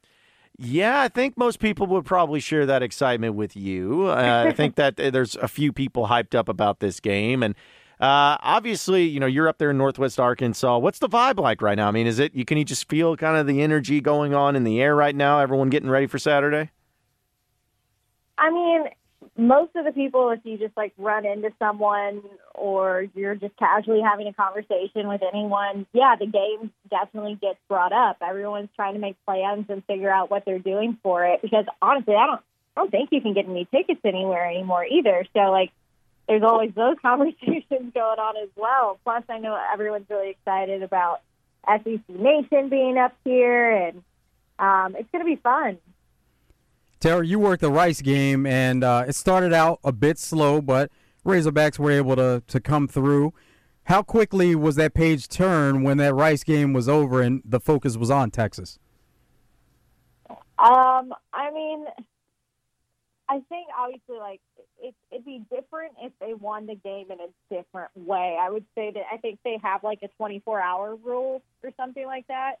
Yeah, 0.56 1.00
I 1.00 1.08
think 1.08 1.36
most 1.36 1.58
people 1.58 1.86
would 1.88 2.04
probably 2.04 2.40
share 2.40 2.64
that 2.66 2.82
excitement 2.82 3.34
with 3.34 3.56
you. 3.56 4.06
Uh, 4.06 4.44
I 4.48 4.52
think 4.52 4.76
that 4.76 4.96
there's 4.96 5.34
a 5.36 5.48
few 5.48 5.72
people 5.72 6.06
hyped 6.06 6.34
up 6.34 6.48
about 6.48 6.78
this 6.78 7.00
game, 7.00 7.42
and 7.42 7.54
uh, 8.00 8.38
obviously, 8.40 9.04
you 9.04 9.18
know, 9.18 9.26
you're 9.26 9.48
up 9.48 9.58
there 9.58 9.70
in 9.70 9.78
Northwest 9.78 10.20
Arkansas. 10.20 10.78
What's 10.78 11.00
the 11.00 11.08
vibe 11.08 11.40
like 11.40 11.60
right 11.60 11.76
now? 11.76 11.88
I 11.88 11.90
mean, 11.90 12.06
is 12.06 12.20
it 12.20 12.34
you 12.34 12.44
can 12.44 12.56
you 12.56 12.64
just 12.64 12.88
feel 12.88 13.16
kind 13.16 13.36
of 13.36 13.46
the 13.48 13.62
energy 13.62 14.00
going 14.00 14.32
on 14.32 14.54
in 14.54 14.62
the 14.62 14.80
air 14.80 14.94
right 14.94 15.14
now? 15.14 15.40
Everyone 15.40 15.70
getting 15.70 15.90
ready 15.90 16.06
for 16.06 16.18
Saturday. 16.18 16.70
I 18.38 18.50
mean, 18.50 18.84
most 19.36 19.74
of 19.74 19.84
the 19.84 19.92
people, 19.92 20.30
if 20.30 20.40
you 20.44 20.58
just 20.58 20.76
like 20.76 20.92
run 20.96 21.26
into 21.26 21.50
someone 21.58 22.22
or 22.54 23.06
you're 23.14 23.34
just 23.34 23.56
casually 23.56 24.00
having 24.00 24.28
a 24.28 24.32
conversation 24.32 25.08
with 25.08 25.22
anyone, 25.22 25.86
yeah, 25.92 26.14
the 26.18 26.26
game 26.26 26.72
definitely 26.88 27.36
gets 27.40 27.58
brought 27.68 27.92
up. 27.92 28.18
Everyone's 28.20 28.68
trying 28.76 28.94
to 28.94 29.00
make 29.00 29.16
plans 29.26 29.66
and 29.68 29.84
figure 29.86 30.10
out 30.10 30.30
what 30.30 30.44
they're 30.44 30.60
doing 30.60 30.98
for 31.02 31.24
it 31.24 31.42
because 31.42 31.64
honestly, 31.82 32.14
I 32.14 32.26
don't, 32.26 32.40
I 32.76 32.80
don't 32.80 32.90
think 32.90 33.10
you 33.12 33.20
can 33.20 33.34
get 33.34 33.48
any 33.48 33.66
tickets 33.66 34.00
anywhere 34.04 34.48
anymore 34.48 34.84
either. 34.84 35.24
So 35.32 35.40
like, 35.50 35.72
there's 36.28 36.42
always 36.42 36.72
those 36.74 36.96
conversations 37.02 37.92
going 37.92 38.18
on 38.18 38.36
as 38.36 38.50
well. 38.56 38.98
Plus, 39.04 39.24
I 39.28 39.38
know 39.38 39.58
everyone's 39.72 40.08
really 40.08 40.30
excited 40.30 40.82
about 40.82 41.22
SEC 41.66 42.08
Nation 42.08 42.68
being 42.68 42.98
up 42.98 43.14
here, 43.24 43.70
and 43.70 44.02
um, 44.58 44.96
it's 44.96 45.10
going 45.10 45.24
to 45.24 45.28
be 45.28 45.40
fun. 45.40 45.78
Tara, 47.04 47.26
you 47.26 47.38
worked 47.38 47.60
the 47.60 47.70
Rice 47.70 48.00
game, 48.00 48.46
and 48.46 48.82
uh, 48.82 49.04
it 49.06 49.14
started 49.14 49.52
out 49.52 49.78
a 49.84 49.92
bit 49.92 50.18
slow, 50.18 50.62
but 50.62 50.90
Razorbacks 51.22 51.78
were 51.78 51.90
able 51.90 52.16
to, 52.16 52.42
to 52.46 52.60
come 52.60 52.88
through. 52.88 53.34
How 53.82 54.00
quickly 54.02 54.54
was 54.54 54.76
that 54.76 54.94
page 54.94 55.28
turn 55.28 55.82
when 55.82 55.98
that 55.98 56.14
Rice 56.14 56.44
game 56.44 56.72
was 56.72 56.88
over 56.88 57.20
and 57.20 57.42
the 57.44 57.60
focus 57.60 57.98
was 57.98 58.10
on 58.10 58.30
Texas? 58.30 58.78
Um, 60.30 61.12
I 61.34 61.50
mean, 61.52 61.84
I 63.28 63.40
think 63.50 63.68
obviously, 63.78 64.16
like 64.16 64.40
it, 64.82 64.94
it'd 65.10 65.26
be 65.26 65.42
different 65.50 65.92
if 66.00 66.12
they 66.22 66.32
won 66.32 66.64
the 66.64 66.74
game 66.74 67.10
in 67.10 67.18
a 67.20 67.28
different 67.54 67.90
way. 67.94 68.38
I 68.40 68.48
would 68.48 68.64
say 68.74 68.92
that 68.92 69.02
I 69.12 69.18
think 69.18 69.40
they 69.44 69.58
have 69.62 69.84
like 69.84 69.98
a 70.02 70.08
24 70.16 70.58
hour 70.58 70.96
rule 70.96 71.42
or 71.62 71.70
something 71.76 72.06
like 72.06 72.26
that. 72.28 72.60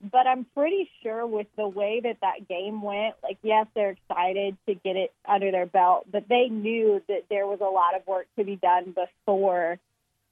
But 0.00 0.26
I'm 0.26 0.46
pretty 0.54 0.88
sure 1.02 1.26
with 1.26 1.46
the 1.56 1.68
way 1.68 2.00
that 2.02 2.18
that 2.22 2.48
game 2.48 2.80
went, 2.80 3.16
like, 3.22 3.38
yes, 3.42 3.66
they're 3.74 3.90
excited 3.90 4.56
to 4.66 4.74
get 4.74 4.96
it 4.96 5.12
under 5.28 5.50
their 5.50 5.66
belt, 5.66 6.06
but 6.10 6.28
they 6.28 6.48
knew 6.48 7.02
that 7.08 7.24
there 7.28 7.46
was 7.46 7.60
a 7.60 7.64
lot 7.64 7.94
of 7.94 8.06
work 8.06 8.26
to 8.38 8.44
be 8.44 8.56
done 8.56 8.94
before 8.94 9.78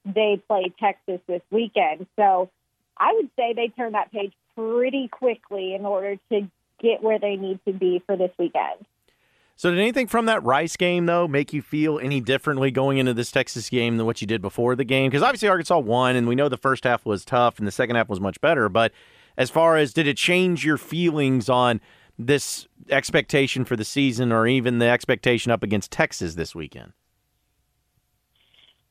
they 0.06 0.42
play 0.48 0.72
Texas 0.80 1.20
this 1.26 1.42
weekend. 1.50 2.06
So 2.16 2.50
I 2.96 3.12
would 3.14 3.30
say 3.36 3.52
they 3.52 3.68
turned 3.68 3.94
that 3.94 4.10
page 4.10 4.32
pretty 4.56 5.08
quickly 5.08 5.74
in 5.74 5.84
order 5.84 6.16
to 6.30 6.50
get 6.80 7.02
where 7.02 7.18
they 7.18 7.36
need 7.36 7.60
to 7.66 7.72
be 7.72 8.02
for 8.06 8.16
this 8.16 8.30
weekend. 8.38 8.86
So, 9.56 9.70
did 9.70 9.80
anything 9.80 10.06
from 10.06 10.26
that 10.26 10.44
Rice 10.44 10.76
game, 10.76 11.06
though, 11.06 11.26
make 11.26 11.52
you 11.52 11.62
feel 11.62 11.98
any 11.98 12.20
differently 12.20 12.70
going 12.70 12.98
into 12.98 13.12
this 13.12 13.32
Texas 13.32 13.68
game 13.68 13.96
than 13.96 14.06
what 14.06 14.20
you 14.20 14.26
did 14.26 14.40
before 14.40 14.76
the 14.76 14.84
game? 14.84 15.10
Because 15.10 15.20
obviously 15.20 15.48
Arkansas 15.48 15.80
won, 15.80 16.14
and 16.14 16.28
we 16.28 16.36
know 16.36 16.48
the 16.48 16.56
first 16.56 16.84
half 16.84 17.04
was 17.04 17.24
tough 17.24 17.58
and 17.58 17.66
the 17.66 17.72
second 17.72 17.96
half 17.96 18.08
was 18.08 18.20
much 18.20 18.40
better. 18.40 18.68
But 18.68 18.92
as 19.38 19.48
far 19.48 19.76
as 19.76 19.94
did 19.94 20.06
it 20.08 20.16
change 20.16 20.66
your 20.66 20.76
feelings 20.76 21.48
on 21.48 21.80
this 22.18 22.66
expectation 22.90 23.64
for 23.64 23.76
the 23.76 23.84
season 23.84 24.32
or 24.32 24.48
even 24.48 24.80
the 24.80 24.88
expectation 24.88 25.52
up 25.52 25.62
against 25.62 25.92
Texas 25.92 26.34
this 26.34 26.54
weekend? 26.54 26.92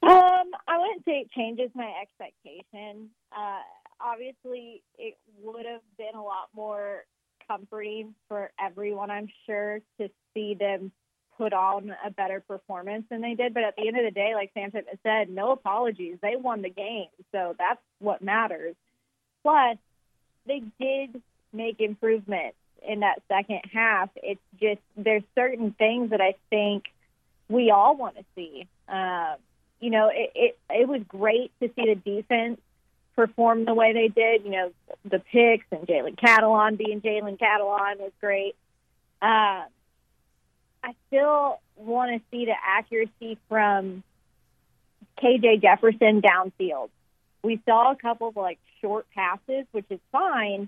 Um, 0.02 0.52
I 0.68 0.78
wouldn't 0.78 1.04
say 1.04 1.20
it 1.20 1.32
changes 1.32 1.70
my 1.76 1.92
expectation. 2.02 3.10
Uh, 3.36 3.60
obviously, 4.00 4.82
it 4.98 5.18
would 5.44 5.66
have 5.66 5.82
been 5.98 6.16
a 6.16 6.24
lot 6.24 6.48
more 6.56 7.04
comforting 7.46 8.16
for 8.30 8.50
everyone, 8.60 9.12
I'm 9.12 9.28
sure, 9.46 9.80
to 10.00 10.10
see 10.34 10.56
them 10.58 10.94
put 11.38 11.52
on 11.52 11.92
a 12.06 12.10
better 12.10 12.42
performance 12.48 13.04
than 13.10 13.22
they 13.22 13.34
did. 13.34 13.54
But 13.54 13.64
at 13.64 13.76
the 13.76 13.86
end 13.88 13.98
of 13.98 14.06
the 14.06 14.12
day, 14.12 14.34
like 14.34 14.52
Sam 14.54 14.72
said, 15.04 15.30
no 15.30 15.52
apologies. 15.52 16.18
They 16.22 16.36
won 16.38 16.62
the 16.62 16.70
game, 16.70 17.10
so 17.34 17.54
that's 17.60 17.82
what 18.00 18.22
matters. 18.22 18.76
Plus, 19.44 19.78
they 20.48 20.64
did 20.80 21.22
make 21.54 21.80
improvements 21.80 22.58
in 22.88 23.02
that 23.02 23.22
second 23.28 23.62
half. 23.72 24.10
It's 24.16 24.42
just 24.60 24.82
there's 24.96 25.24
certain 25.36 25.72
things 25.72 26.12
that 26.12 26.22
I 26.22 26.36
think 26.50 26.86
we 27.50 27.72
all 27.72 27.96
want 27.96 28.16
to 28.18 28.24
see. 28.36 28.68
Um, 28.88 29.36
you 29.80 29.90
know, 29.90 30.10
it, 30.14 30.32
it 30.36 30.58
it 30.70 30.88
was 30.88 31.02
great 31.08 31.52
to 31.62 31.70
see 31.76 31.94
the 31.94 31.96
defense 31.96 32.60
perform 33.16 33.66
the 33.66 33.74
way 33.74 33.94
they 33.94 34.08
did. 34.08 34.44
You 34.44 34.52
know, 34.52 34.72
the 35.06 35.20
picks 35.20 35.66
and 35.72 35.88
Jalen 35.88 36.18
Catalon 36.18 36.78
being 36.78 37.02
Jalen 37.02 37.38
Catalon 37.38 38.00
was 38.00 38.12
great. 38.20 38.56
Uh, 39.22 39.66
I 40.84 40.94
still 41.08 41.60
want 41.76 42.12
to 42.12 42.22
see 42.32 42.46
the 42.46 42.56
accuracy 42.66 43.38
from 43.50 44.04
KJ 45.22 45.62
Jefferson 45.62 46.22
downfield. 46.22 46.90
We 47.48 47.62
saw 47.66 47.94
a 47.94 47.96
couple 47.96 48.28
of 48.28 48.36
like 48.36 48.60
short 48.82 49.06
passes, 49.16 49.66
which 49.72 49.86
is 49.90 50.02
fine, 50.12 50.68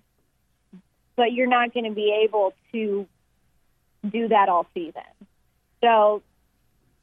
but 1.17 1.33
you're 1.33 1.45
not 1.45 1.73
going 1.73 1.83
to 1.83 1.91
be 1.91 2.21
able 2.23 2.53
to 2.71 3.05
do 4.09 4.29
that 4.29 4.47
all 4.47 4.65
season. 4.73 5.11
So 5.81 6.23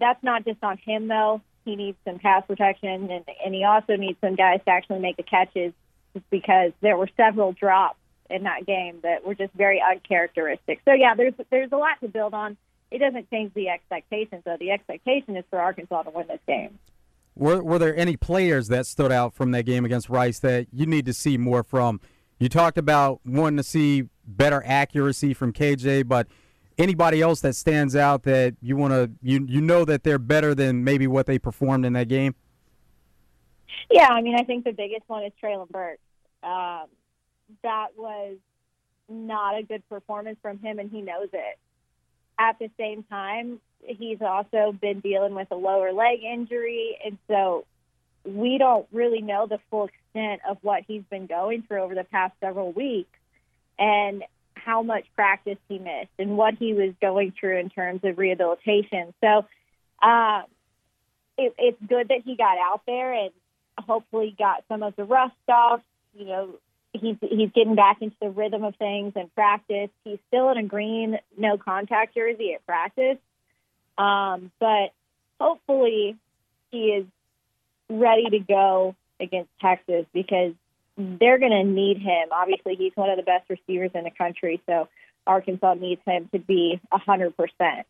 that's 0.00 0.23
not 0.23 0.47
just 0.47 0.61
on 0.62 0.78
him 0.78 1.09
though. 1.09 1.42
He 1.66 1.76
needs 1.76 1.99
some 2.06 2.18
pass 2.18 2.42
protection, 2.47 3.11
and, 3.11 3.25
and 3.45 3.54
he 3.54 3.64
also 3.64 3.97
needs 3.97 4.18
some 4.23 4.35
guys 4.35 4.61
to 4.64 4.71
actually 4.71 5.00
make 5.00 5.18
the 5.18 5.25
catches, 5.25 5.75
because 6.30 6.73
there 6.80 6.97
were 6.97 7.11
several 7.14 7.52
drops 7.52 7.99
in 8.30 8.45
that 8.45 8.64
game 8.64 9.00
that 9.02 9.26
were 9.26 9.35
just 9.35 9.52
very 9.52 9.83
uncharacteristic. 9.83 10.80
So 10.87 10.95
yeah, 10.95 11.14
there's 11.14 11.35
there's 11.50 11.73
a 11.73 11.76
lot 11.76 12.00
to 12.00 12.09
build 12.09 12.33
on. 12.33 12.56
It 12.90 13.00
doesn't 13.00 13.28
change 13.28 13.52
the 13.52 13.68
expectations 13.68 14.42
though. 14.47 14.56
The 14.59 14.71
expectation 14.71 15.37
is 15.37 15.45
for 15.50 15.59
Arkansas 15.61 16.04
to 16.04 16.11
win 16.11 16.28
this 16.28 16.40
game. 16.47 16.78
Were, 17.36 17.62
were 17.62 17.78
there 17.78 17.94
any 17.94 18.16
players 18.16 18.68
that 18.68 18.86
stood 18.86 19.12
out 19.12 19.34
from 19.34 19.50
that 19.50 19.64
game 19.64 19.84
against 19.84 20.08
Rice 20.08 20.38
that 20.40 20.68
you 20.72 20.86
need 20.86 21.04
to 21.06 21.12
see 21.12 21.36
more 21.36 21.62
from? 21.62 22.00
You 22.38 22.48
talked 22.48 22.78
about 22.78 23.20
wanting 23.24 23.58
to 23.58 23.62
see 23.62 24.04
better 24.26 24.62
accuracy 24.66 25.34
from 25.34 25.52
KJ, 25.52 26.08
but 26.08 26.28
anybody 26.78 27.20
else 27.20 27.40
that 27.42 27.54
stands 27.54 27.94
out 27.94 28.22
that 28.24 28.56
you 28.60 28.76
want 28.76 28.92
to 28.92 29.10
you 29.22 29.46
you 29.48 29.60
know 29.60 29.84
that 29.84 30.02
they're 30.02 30.18
better 30.18 30.54
than 30.54 30.84
maybe 30.84 31.06
what 31.06 31.26
they 31.26 31.38
performed 31.38 31.84
in 31.84 31.92
that 31.92 32.08
game? 32.08 32.34
Yeah, 33.90 34.08
I 34.08 34.20
mean, 34.22 34.34
I 34.38 34.42
think 34.42 34.64
the 34.64 34.72
biggest 34.72 35.02
one 35.06 35.24
is 35.24 35.32
Treylon 35.42 35.70
Burks. 35.70 36.00
Um, 36.42 36.86
that 37.62 37.88
was 37.96 38.36
not 39.08 39.58
a 39.58 39.62
good 39.62 39.86
performance 39.88 40.38
from 40.42 40.58
him, 40.58 40.78
and 40.78 40.90
he 40.90 41.02
knows 41.02 41.28
it. 41.32 41.58
At 42.38 42.58
the 42.58 42.70
same 42.78 43.02
time, 43.04 43.60
he's 43.80 44.21
also 44.21 44.73
been 44.73 45.00
dealing 45.00 45.35
with 45.35 45.49
a 45.50 45.56
lower 45.56 45.92
leg 45.92 46.23
injury, 46.23 46.99
and 47.04 47.18
so 47.28 47.64
we 48.25 48.59
don't 48.59 48.87
really 48.92 49.21
know 49.21 49.47
the 49.47 49.59
full 49.71 49.88
extent 49.88 50.40
of 50.49 50.59
what 50.62 50.83
he's 50.87 51.04
been 51.11 51.26
going 51.26 51.62
through 51.62 51.83
over 51.83 51.95
the 51.95 52.04
past 52.04 52.35
several 52.40 52.73
weeks 52.73 53.18
and 53.78 54.25
how 54.54 54.83
much 54.83 55.04
practice 55.14 55.59
he 55.68 55.78
missed 55.78 56.11
and 56.18 56.37
what 56.37 56.54
he 56.54 56.75
was 56.75 56.92
going 57.00 57.33
through 57.38 57.59
in 57.59 57.71
terms 57.71 58.00
of 58.02 58.18
rehabilitation. 58.18 59.14
So 59.21 59.47
uh, 60.02 60.42
it, 61.38 61.54
it's 61.59 61.78
good 61.87 62.09
that 62.09 62.23
he 62.25 62.37
got 62.37 62.59
out 62.59 62.83
there 62.87 63.12
and 63.12 63.30
hopefully 63.78 64.35
got 64.37 64.64
some 64.68 64.83
of 64.83 64.97
the 64.97 65.04
rust 65.04 65.35
off. 65.49 65.83
You 66.18 66.25
know, 66.26 66.54
he's 66.92 67.16
he's 67.21 67.50
getting 67.54 67.75
back 67.75 67.99
into 68.00 68.16
the 68.21 68.30
rhythm 68.30 68.64
of 68.64 68.75
things 68.76 69.12
and 69.14 69.33
practice. 69.35 69.90
He's 70.04 70.18
still 70.28 70.50
in 70.50 70.59
a 70.59 70.62
green 70.62 71.18
no 71.37 71.59
contact 71.59 72.14
jersey 72.14 72.54
at 72.54 72.66
practice, 72.66 73.18
um, 73.98 74.50
but 74.58 74.92
hopefully 75.40 76.16
he 76.70 76.78
is 76.78 77.06
ready 77.88 78.28
to 78.30 78.38
go 78.40 78.94
against 79.20 79.50
Texas 79.60 80.06
because 80.12 80.52
they're 80.96 81.38
going 81.38 81.52
to 81.52 81.64
need 81.64 81.98
him. 81.98 82.28
Obviously, 82.32 82.74
he's 82.74 82.92
one 82.94 83.10
of 83.10 83.16
the 83.16 83.22
best 83.22 83.48
receivers 83.48 83.90
in 83.94 84.04
the 84.04 84.10
country, 84.10 84.60
so 84.66 84.88
Arkansas 85.26 85.74
needs 85.74 86.00
him 86.06 86.28
to 86.32 86.38
be 86.38 86.80
a 86.92 86.98
hundred 86.98 87.36
percent. 87.36 87.86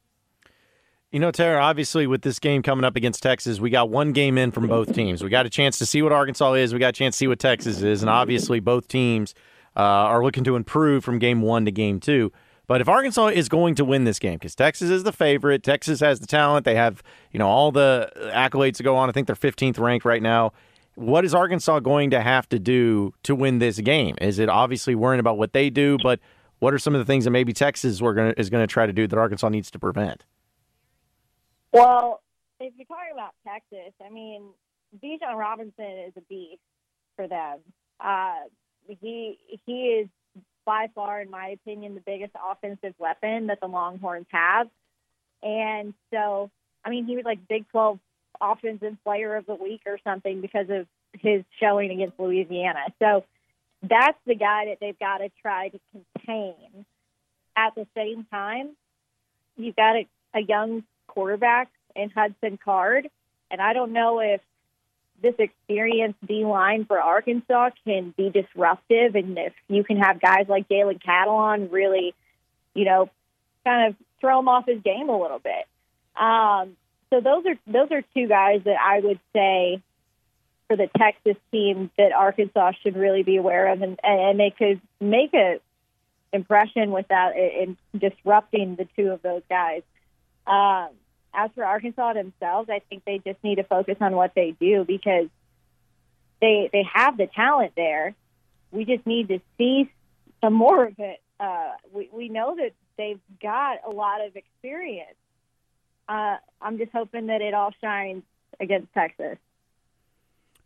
You 1.13 1.21
know, 1.21 1.31
Tara, 1.31 1.63
obviously 1.63 2.07
with 2.07 2.23
this 2.23 2.39
game 2.39 2.63
coming 2.63 2.85
up 2.85 2.97
against 2.97 3.23
Texas, 3.23 3.61
we 3.61 3.71
got 3.71 3.89
one 3.89 4.13
game 4.13 4.37
in 4.37 4.51
from 4.51 4.67
both 4.67 4.93
teams. 4.93 5.23
We 5.23 5.31
got 5.31 5.47
a 5.47 5.51
chance 5.51 5.79
to 5.79 5.87
see 5.87 6.03
what 6.03 6.13
Arkansas 6.13 6.55
is. 6.55 6.73
We 6.75 6.81
got 6.81 6.89
a 6.89 6.93
chance 6.93 7.15
to 7.15 7.19
see 7.19 7.29
what 7.29 7.39
Texas 7.39 7.81
is. 7.81 8.03
And 8.03 8.11
obviously 8.11 8.59
both 8.59 8.89
teams 8.89 9.35
uh, 9.77 9.81
are 9.81 10.23
looking 10.23 10.43
to 10.45 10.57
improve 10.57 11.05
from 11.05 11.19
game 11.19 11.43
one 11.43 11.65
to 11.65 11.71
game 11.71 12.01
two. 12.01 12.33
But 12.67 12.81
if 12.81 12.89
Arkansas 12.89 13.29
is 13.29 13.49
going 13.49 13.77
to 13.77 13.85
win 13.85 14.05
this 14.05 14.19
game, 14.19 14.35
because 14.35 14.55
Texas 14.55 14.91
is 14.91 15.05
the 15.05 15.13
favorite, 15.13 15.63
Texas 15.63 16.01
has 16.01 16.19
the 16.19 16.27
talent, 16.27 16.65
they 16.65 16.75
have, 16.75 17.03
you 17.31 17.39
know, 17.39 17.47
all 17.47 17.71
the 17.71 18.11
accolades 18.35 18.77
to 18.77 18.83
go 18.83 18.97
on. 18.97 19.09
I 19.09 19.13
think 19.13 19.29
they're 19.29 19.37
15th 19.37 19.79
ranked 19.79 20.05
right 20.05 20.23
now. 20.23 20.53
What 20.97 21.25
is 21.25 21.35
Arkansas 21.35 21.81
going 21.81 22.11
to 22.11 22.21
have 22.21 22.49
to 22.49 22.59
do 22.59 23.15
to 23.23 23.35
win 23.35 23.59
this 23.59 23.79
game? 23.79 24.17
Is 24.21 24.39
it 24.39 24.49
obviously 24.49 24.95
worrying 24.95 25.21
about 25.21 25.39
what 25.39 25.53
they 25.53 25.71
do, 25.71 25.99
but 26.03 26.19
what 26.59 26.75
are 26.75 26.79
some 26.79 26.95
of 26.95 26.99
the 26.99 27.05
things 27.05 27.25
that 27.25 27.31
maybe 27.31 27.53
Texas 27.53 28.01
gonna, 28.01 28.35
is 28.37 28.51
going 28.51 28.67
to 28.67 28.73
try 28.73 28.87
to 28.87 28.93
do 28.93 29.07
that 29.07 29.17
Arkansas 29.17 29.49
needs 29.49 29.71
to 29.71 29.79
prevent? 29.79 30.25
Well, 31.73 32.23
if 32.59 32.73
you're 32.77 32.87
talking 32.87 33.13
about 33.13 33.35
Texas, 33.47 33.93
I 34.05 34.11
mean, 34.11 34.43
Bijan 35.03 35.37
Robinson 35.37 35.85
is 36.07 36.15
a 36.17 36.23
beast 36.23 36.63
for 37.15 37.29
them. 37.29 37.59
Uh, 38.01 38.45
he 38.89 39.39
he 39.67 39.73
is 39.73 40.09
by 40.67 40.89
far, 40.95 41.23
in 41.23 41.31
my 41.31 41.49
opinion, 41.49 41.95
the 41.95 42.01
biggest 42.01 42.33
offensive 42.51 42.95
weapon 42.99 43.47
that 43.47 43.61
the 43.61 43.69
Longhorns 43.69 44.27
have. 44.31 44.69
And 45.43 45.95
so, 46.13 46.51
I 46.85 46.91
mean, 46.91 47.07
he 47.07 47.17
was 47.17 47.25
like 47.25 47.49
Big 47.49 47.67
12 47.71 47.99
Offensive 48.41 48.97
Player 49.05 49.37
of 49.37 49.47
the 49.47 49.55
Week 49.55 49.83
or 49.87 49.99
something 50.05 50.43
because 50.43 50.69
of 50.69 50.87
his 51.19 51.45
showing 51.59 51.91
against 51.91 52.19
Louisiana. 52.21 52.85
So 52.99 53.25
that's 53.83 54.19
the 54.27 54.35
guy 54.35 54.67
that 54.67 54.79
they've 54.81 54.99
got 54.99 55.19
to 55.19 55.31
try 55.41 55.69
to 55.69 55.81
contain. 55.93 56.85
At 57.57 57.75
the 57.75 57.87
same 57.97 58.27
time, 58.31 58.71
you've 59.57 59.77
got 59.77 59.97
a, 59.97 60.07
a 60.35 60.41
young 60.41 60.85
quarterback 61.07 61.71
in 61.95 62.11
Hudson 62.11 62.59
Card, 62.63 63.09
and 63.51 63.63
I 63.63 63.73
don't 63.73 63.93
know 63.93 64.21
if 64.21 64.43
this 65.23 65.35
experienced 65.39 66.19
D 66.27 66.45
line 66.45 66.85
for 66.85 67.01
Arkansas 67.01 67.71
can 67.85 68.15
be 68.17 68.31
disruptive, 68.31 69.15
and 69.15 69.37
if 69.39 69.53
you 69.69 69.85
can 69.85 69.99
have 69.99 70.21
guys 70.21 70.47
like 70.49 70.69
Jalen 70.69 71.03
Catalon 71.03 71.73
really, 71.73 72.15
you 72.75 72.85
know, 72.85 73.11
kind 73.65 73.89
of 73.89 73.97
throw 74.21 74.39
him 74.39 74.49
off 74.49 74.67
his 74.67 74.81
game 74.83 75.09
a 75.09 75.21
little 75.21 75.39
bit. 75.39 75.67
Um, 76.17 76.77
so 77.11 77.21
those 77.21 77.45
are 77.47 77.57
those 77.67 77.91
are 77.91 78.03
two 78.15 78.27
guys 78.29 78.63
that 78.65 78.77
I 78.81 79.01
would 79.01 79.21
say 79.33 79.81
for 80.69 80.77
the 80.77 80.89
Texas 80.99 81.37
team 81.53 81.91
that 81.97 82.13
Arkansas 82.13 82.73
should 82.83 82.97
really 82.97 83.23
be 83.23 83.37
aware 83.37 83.73
of, 83.73 83.83
and 83.83 83.99
and 84.03 84.39
they 84.39 84.51
could 84.51 84.81
make 85.01 85.35
a 85.35 85.61
impression 86.33 86.91
without 86.91 87.37
in 87.37 87.77
disrupting 87.97 88.77
the 88.77 88.87
two 88.97 89.11
of 89.11 89.23
those 89.23 89.43
guys. 89.49 89.83
Um, 90.47 90.91
as 91.37 91.51
for 91.55 91.65
Arkansas 91.65 92.15
themselves, 92.15 92.71
I 92.71 92.81
think 92.89 93.05
they 93.05 93.19
just 93.19 93.43
need 93.45 93.57
to 93.57 93.65
focus 93.65 93.97
on 94.01 94.17
what 94.17 94.33
they 94.35 94.57
do 94.59 94.85
because 94.85 95.29
they 96.41 96.71
they 96.73 96.85
have 96.93 97.17
the 97.17 97.27
talent 97.27 97.73
there. 97.77 98.15
We 98.73 98.85
just 98.85 99.07
need 99.07 99.29
to 99.29 99.41
see 99.59 99.91
some 100.43 100.55
more 100.55 100.87
of 100.87 100.95
it. 100.99 101.21
Uh, 101.39 101.73
we 101.93 102.09
we 102.13 102.29
know 102.29 102.57
that 102.57 102.73
they've 102.97 103.21
got 103.41 103.79
a 103.87 103.91
lot 103.91 104.25
of 104.27 104.35
experience. 104.35 105.15
Uh, 106.09 106.37
I'm 106.61 106.79
just 106.79 106.93
hoping 106.93 107.27
that 107.27 107.43
it 107.43 107.53
all 107.53 107.73
shines 107.81 108.23
against 108.59 108.93
Texas. 108.95 109.37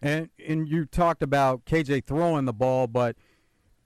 And 0.01 0.31
and 0.47 0.69
you 0.69 0.87
talked 0.87 1.23
about 1.23 1.65
KJ 1.65 2.05
throwing 2.07 2.45
the 2.45 2.53
ball, 2.53 2.87
but 2.87 3.17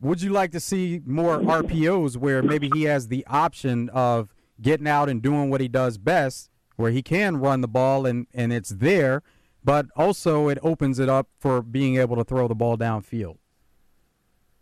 would 0.00 0.20
you 0.20 0.30
like 0.30 0.52
to 0.52 0.60
see 0.60 1.00
more 1.06 1.38
RPOs 1.38 2.16
where 2.16 2.42
maybe 2.42 2.70
he 2.74 2.82
has 2.84 3.08
the 3.08 3.26
option 3.26 3.88
of 3.88 4.34
getting 4.60 4.86
out 4.86 5.08
and 5.08 5.22
doing 5.22 5.50
what 5.50 5.60
he 5.60 5.68
does 5.68 5.98
best, 5.98 6.50
where 6.76 6.90
he 6.90 7.02
can 7.02 7.36
run 7.36 7.60
the 7.60 7.68
ball 7.68 8.06
and, 8.06 8.26
and 8.34 8.52
it's 8.52 8.70
there, 8.70 9.22
but 9.62 9.86
also 9.96 10.48
it 10.48 10.58
opens 10.62 10.98
it 10.98 11.08
up 11.08 11.28
for 11.38 11.62
being 11.62 11.96
able 11.96 12.16
to 12.16 12.24
throw 12.24 12.48
the 12.48 12.54
ball 12.54 12.76
downfield? 12.76 13.36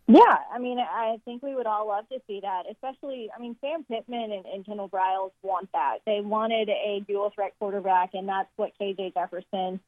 Yeah, 0.09 0.37
I 0.53 0.59
mean, 0.59 0.79
I 0.79 1.19
think 1.25 1.43
we 1.43 1.55
would 1.55 1.67
all 1.67 1.89
love 1.89 2.09
to 2.09 2.21
see 2.27 2.41
that, 2.41 2.65
especially, 2.71 3.31
I 3.35 3.41
mean, 3.41 3.57
Sam 3.61 3.85
Pittman 3.85 4.33
and, 4.33 4.45
and 4.47 4.67
Kendall 4.67 4.89
Briles 4.89 5.31
want 5.43 5.71
that. 5.73 5.99
They 6.05 6.21
wanted 6.21 6.69
a 6.69 7.05
dual 7.07 7.31
threat 7.31 7.55
quarterback, 7.59 8.11
and 8.15 8.29
that's 8.29 8.51
what 8.57 8.73
KJ 8.81 9.15
Jefferson 9.15 9.81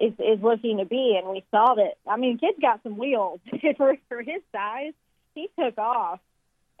is, 0.00 0.12
is 0.18 0.42
looking 0.42 0.78
to 0.78 0.84
be. 0.84 1.18
And 1.18 1.30
we 1.30 1.44
saw 1.50 1.74
that, 1.74 1.98
I 2.06 2.16
mean, 2.16 2.38
kid's 2.38 2.58
got 2.60 2.82
some 2.82 2.96
wheels 2.96 3.40
for, 3.76 3.96
for 4.08 4.22
his 4.22 4.42
size. 4.52 4.94
He 5.34 5.48
took 5.58 5.76
off. 5.78 6.20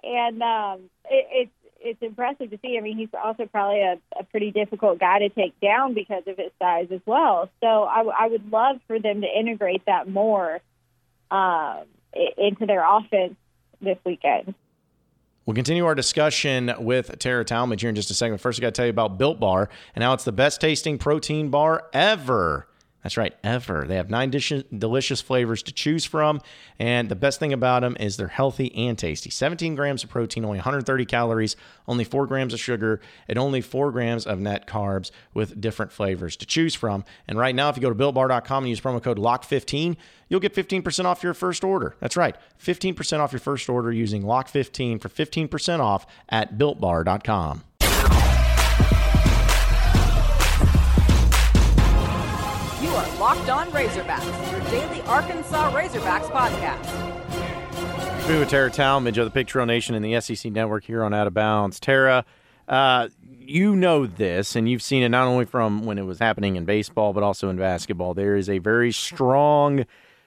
And 0.02 0.42
um, 0.42 0.90
it, 1.10 1.26
it's 1.30 1.52
it's 1.80 2.02
impressive 2.02 2.50
to 2.50 2.58
see. 2.62 2.76
I 2.78 2.80
mean, 2.80 2.98
he's 2.98 3.08
also 3.12 3.46
probably 3.46 3.80
a, 3.82 3.98
a 4.18 4.24
pretty 4.24 4.50
difficult 4.50 4.98
guy 4.98 5.20
to 5.20 5.28
take 5.28 5.58
down 5.60 5.94
because 5.94 6.24
of 6.26 6.36
his 6.36 6.50
size 6.58 6.88
as 6.90 7.00
well. 7.06 7.50
So 7.60 7.84
I, 7.84 8.02
I 8.02 8.28
would 8.28 8.50
love 8.50 8.80
for 8.86 8.98
them 8.98 9.20
to 9.20 9.26
integrate 9.26 9.84
that 9.86 10.08
more. 10.08 10.60
Um, 11.30 11.84
into 12.36 12.66
their 12.66 12.84
offense 12.84 13.34
this 13.80 13.98
weekend. 14.04 14.54
We'll 15.46 15.54
continue 15.54 15.86
our 15.86 15.94
discussion 15.94 16.74
with 16.78 17.18
Tara 17.18 17.44
Talmadge 17.44 17.80
here 17.80 17.88
in 17.88 17.96
just 17.96 18.10
a 18.10 18.14
second. 18.14 18.38
First, 18.38 18.60
I 18.60 18.62
got 18.62 18.68
to 18.68 18.72
tell 18.72 18.86
you 18.86 18.90
about 18.90 19.16
Built 19.16 19.40
Bar 19.40 19.70
and 19.94 20.04
how 20.04 20.12
it's 20.12 20.24
the 20.24 20.32
best 20.32 20.60
tasting 20.60 20.98
protein 20.98 21.48
bar 21.48 21.84
ever. 21.92 22.68
That's 23.02 23.16
right, 23.16 23.34
ever. 23.44 23.84
They 23.86 23.94
have 23.94 24.10
nine 24.10 24.30
dish- 24.30 24.52
delicious 24.76 25.20
flavors 25.20 25.62
to 25.64 25.72
choose 25.72 26.04
from. 26.04 26.40
And 26.80 27.08
the 27.08 27.14
best 27.14 27.38
thing 27.38 27.52
about 27.52 27.82
them 27.82 27.96
is 28.00 28.16
they're 28.16 28.26
healthy 28.28 28.74
and 28.74 28.98
tasty. 28.98 29.30
17 29.30 29.76
grams 29.76 30.02
of 30.02 30.10
protein, 30.10 30.44
only 30.44 30.58
130 30.58 31.04
calories, 31.04 31.54
only 31.86 32.02
4 32.04 32.26
grams 32.26 32.52
of 32.52 32.60
sugar, 32.60 33.00
and 33.28 33.38
only 33.38 33.60
4 33.60 33.92
grams 33.92 34.26
of 34.26 34.40
net 34.40 34.66
carbs 34.66 35.12
with 35.32 35.60
different 35.60 35.92
flavors 35.92 36.36
to 36.36 36.46
choose 36.46 36.74
from. 36.74 37.04
And 37.28 37.38
right 37.38 37.54
now, 37.54 37.68
if 37.68 37.76
you 37.76 37.82
go 37.82 37.88
to 37.88 37.94
builtbar.com 37.94 38.64
and 38.64 38.68
use 38.68 38.80
promo 38.80 39.02
code 39.02 39.18
LOCK15, 39.18 39.96
you'll 40.28 40.40
get 40.40 40.54
15% 40.54 41.04
off 41.04 41.22
your 41.22 41.34
first 41.34 41.62
order. 41.62 41.94
That's 42.00 42.16
right, 42.16 42.36
15% 42.62 43.20
off 43.20 43.32
your 43.32 43.40
first 43.40 43.68
order 43.68 43.92
using 43.92 44.22
LOCK15 44.22 45.00
for 45.00 45.08
15% 45.08 45.80
off 45.80 46.04
at 46.28 46.58
builtbar.com. 46.58 47.62
are 52.98 53.18
Locked 53.20 53.48
On 53.48 53.68
Razorbacks, 53.68 54.50
your 54.50 54.60
daily 54.72 55.00
Arkansas 55.02 55.70
Razorbacks 55.70 56.28
podcast. 56.32 56.84
Speaking 58.22 58.40
with 58.40 58.48
Tara 58.48 58.72
Talmadge 58.72 59.18
of 59.18 59.24
the 59.24 59.30
Pig 59.30 59.46
Trail 59.46 59.66
Nation 59.66 59.94
and 59.94 60.04
the 60.04 60.20
SEC 60.20 60.50
Network 60.50 60.82
here 60.82 61.04
on 61.04 61.14
Out 61.14 61.28
of 61.28 61.34
Bounds. 61.34 61.78
Tara, 61.78 62.24
uh, 62.66 63.08
you 63.22 63.76
know 63.76 64.04
this, 64.04 64.56
and 64.56 64.68
you've 64.68 64.82
seen 64.82 65.04
it 65.04 65.10
not 65.10 65.28
only 65.28 65.44
from 65.44 65.84
when 65.84 65.96
it 65.96 66.06
was 66.06 66.18
happening 66.18 66.56
in 66.56 66.64
baseball, 66.64 67.12
but 67.12 67.22
also 67.22 67.48
in 67.48 67.56
basketball. 67.56 68.14
There 68.14 68.34
is 68.34 68.50
a 68.50 68.58
very 68.58 68.90
strong 68.90 69.86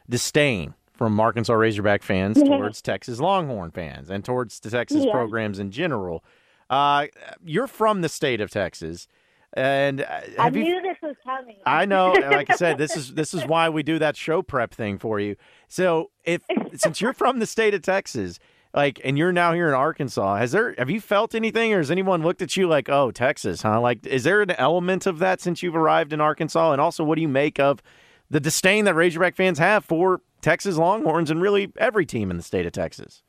disdain 0.09 0.73
from 0.93 1.19
Arkansas 1.19 1.53
Razorback 1.53 2.03
fans 2.03 2.41
towards 2.41 2.81
Texas 2.81 3.19
Longhorn 3.19 3.71
fans 3.71 4.09
and 4.09 4.23
towards 4.23 4.61
the 4.61 4.69
Texas 4.69 5.03
yeah. 5.03 5.11
programs 5.11 5.59
in 5.59 5.71
general. 5.71 6.23
Uh, 6.69 7.07
you're 7.43 7.67
from 7.67 7.99
the 7.99 8.07
state 8.07 8.39
of 8.39 8.49
Texas. 8.49 9.09
And 9.53 10.01
uh, 10.01 10.21
I 10.39 10.49
knew 10.49 10.63
you, 10.63 10.81
this 10.81 10.97
was 11.01 11.15
coming. 11.25 11.57
I 11.65 11.85
know. 11.85 12.13
Like 12.13 12.49
I 12.49 12.55
said, 12.55 12.77
this 12.77 12.95
is 12.97 13.13
this 13.13 13.33
is 13.33 13.45
why 13.45 13.69
we 13.69 13.83
do 13.83 13.99
that 13.99 14.15
show 14.15 14.41
prep 14.41 14.73
thing 14.73 14.97
for 14.97 15.19
you. 15.19 15.35
So 15.67 16.11
if 16.23 16.41
since 16.75 17.01
you're 17.01 17.13
from 17.13 17.39
the 17.39 17.45
state 17.45 17.73
of 17.73 17.81
Texas, 17.81 18.39
like, 18.73 19.01
and 19.03 19.17
you're 19.17 19.33
now 19.33 19.53
here 19.53 19.67
in 19.67 19.73
Arkansas, 19.73 20.37
has 20.37 20.53
there 20.53 20.73
have 20.77 20.89
you 20.89 21.01
felt 21.01 21.35
anything, 21.35 21.73
or 21.73 21.79
has 21.79 21.91
anyone 21.91 22.23
looked 22.23 22.41
at 22.41 22.55
you 22.55 22.67
like, 22.67 22.87
oh, 22.87 23.11
Texas, 23.11 23.63
huh? 23.63 23.81
Like, 23.81 24.05
is 24.05 24.23
there 24.23 24.41
an 24.41 24.51
element 24.51 25.05
of 25.05 25.19
that 25.19 25.41
since 25.41 25.61
you've 25.61 25.75
arrived 25.75 26.13
in 26.13 26.21
Arkansas? 26.21 26.71
And 26.71 26.79
also, 26.79 27.03
what 27.03 27.15
do 27.15 27.21
you 27.21 27.27
make 27.27 27.59
of 27.59 27.81
the 28.29 28.39
disdain 28.39 28.85
that 28.85 28.95
Razorback 28.95 29.35
fans 29.35 29.59
have 29.59 29.83
for 29.83 30.21
Texas 30.41 30.77
Longhorns 30.77 31.29
and 31.29 31.41
really 31.41 31.73
every 31.77 32.05
team 32.05 32.31
in 32.31 32.37
the 32.37 32.43
state 32.43 32.65
of 32.65 32.71
Texas? 32.71 33.23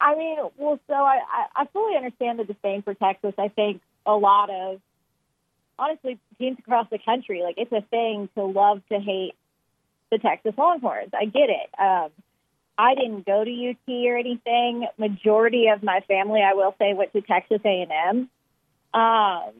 I 0.00 0.16
mean, 0.16 0.38
well, 0.56 0.80
so 0.88 0.94
I, 0.94 1.20
I 1.54 1.64
fully 1.72 1.96
understand 1.96 2.40
the 2.40 2.44
disdain 2.44 2.82
for 2.82 2.94
Texas. 2.94 3.32
I 3.38 3.48
think 3.48 3.80
a 4.06 4.12
lot 4.12 4.50
of 4.50 4.80
honestly 5.78 6.18
teams 6.38 6.58
across 6.58 6.88
the 6.90 6.98
country. 6.98 7.42
Like 7.42 7.56
it's 7.58 7.72
a 7.72 7.82
thing 7.82 8.28
to 8.36 8.44
love 8.44 8.82
to 8.90 8.98
hate 8.98 9.34
the 10.10 10.18
Texas 10.18 10.54
Longhorns. 10.56 11.10
I 11.12 11.24
get 11.24 11.50
it. 11.50 11.70
Um, 11.78 12.10
I 12.76 12.94
didn't 12.94 13.24
go 13.24 13.44
to 13.44 13.70
UT 13.70 14.06
or 14.06 14.16
anything. 14.16 14.86
Majority 14.98 15.68
of 15.68 15.82
my 15.82 16.00
family, 16.08 16.42
I 16.42 16.54
will 16.54 16.74
say, 16.78 16.92
went 16.92 17.12
to 17.12 17.20
Texas 17.20 17.60
A 17.64 17.82
and 17.82 17.92
M, 17.92 19.00
um, 19.00 19.52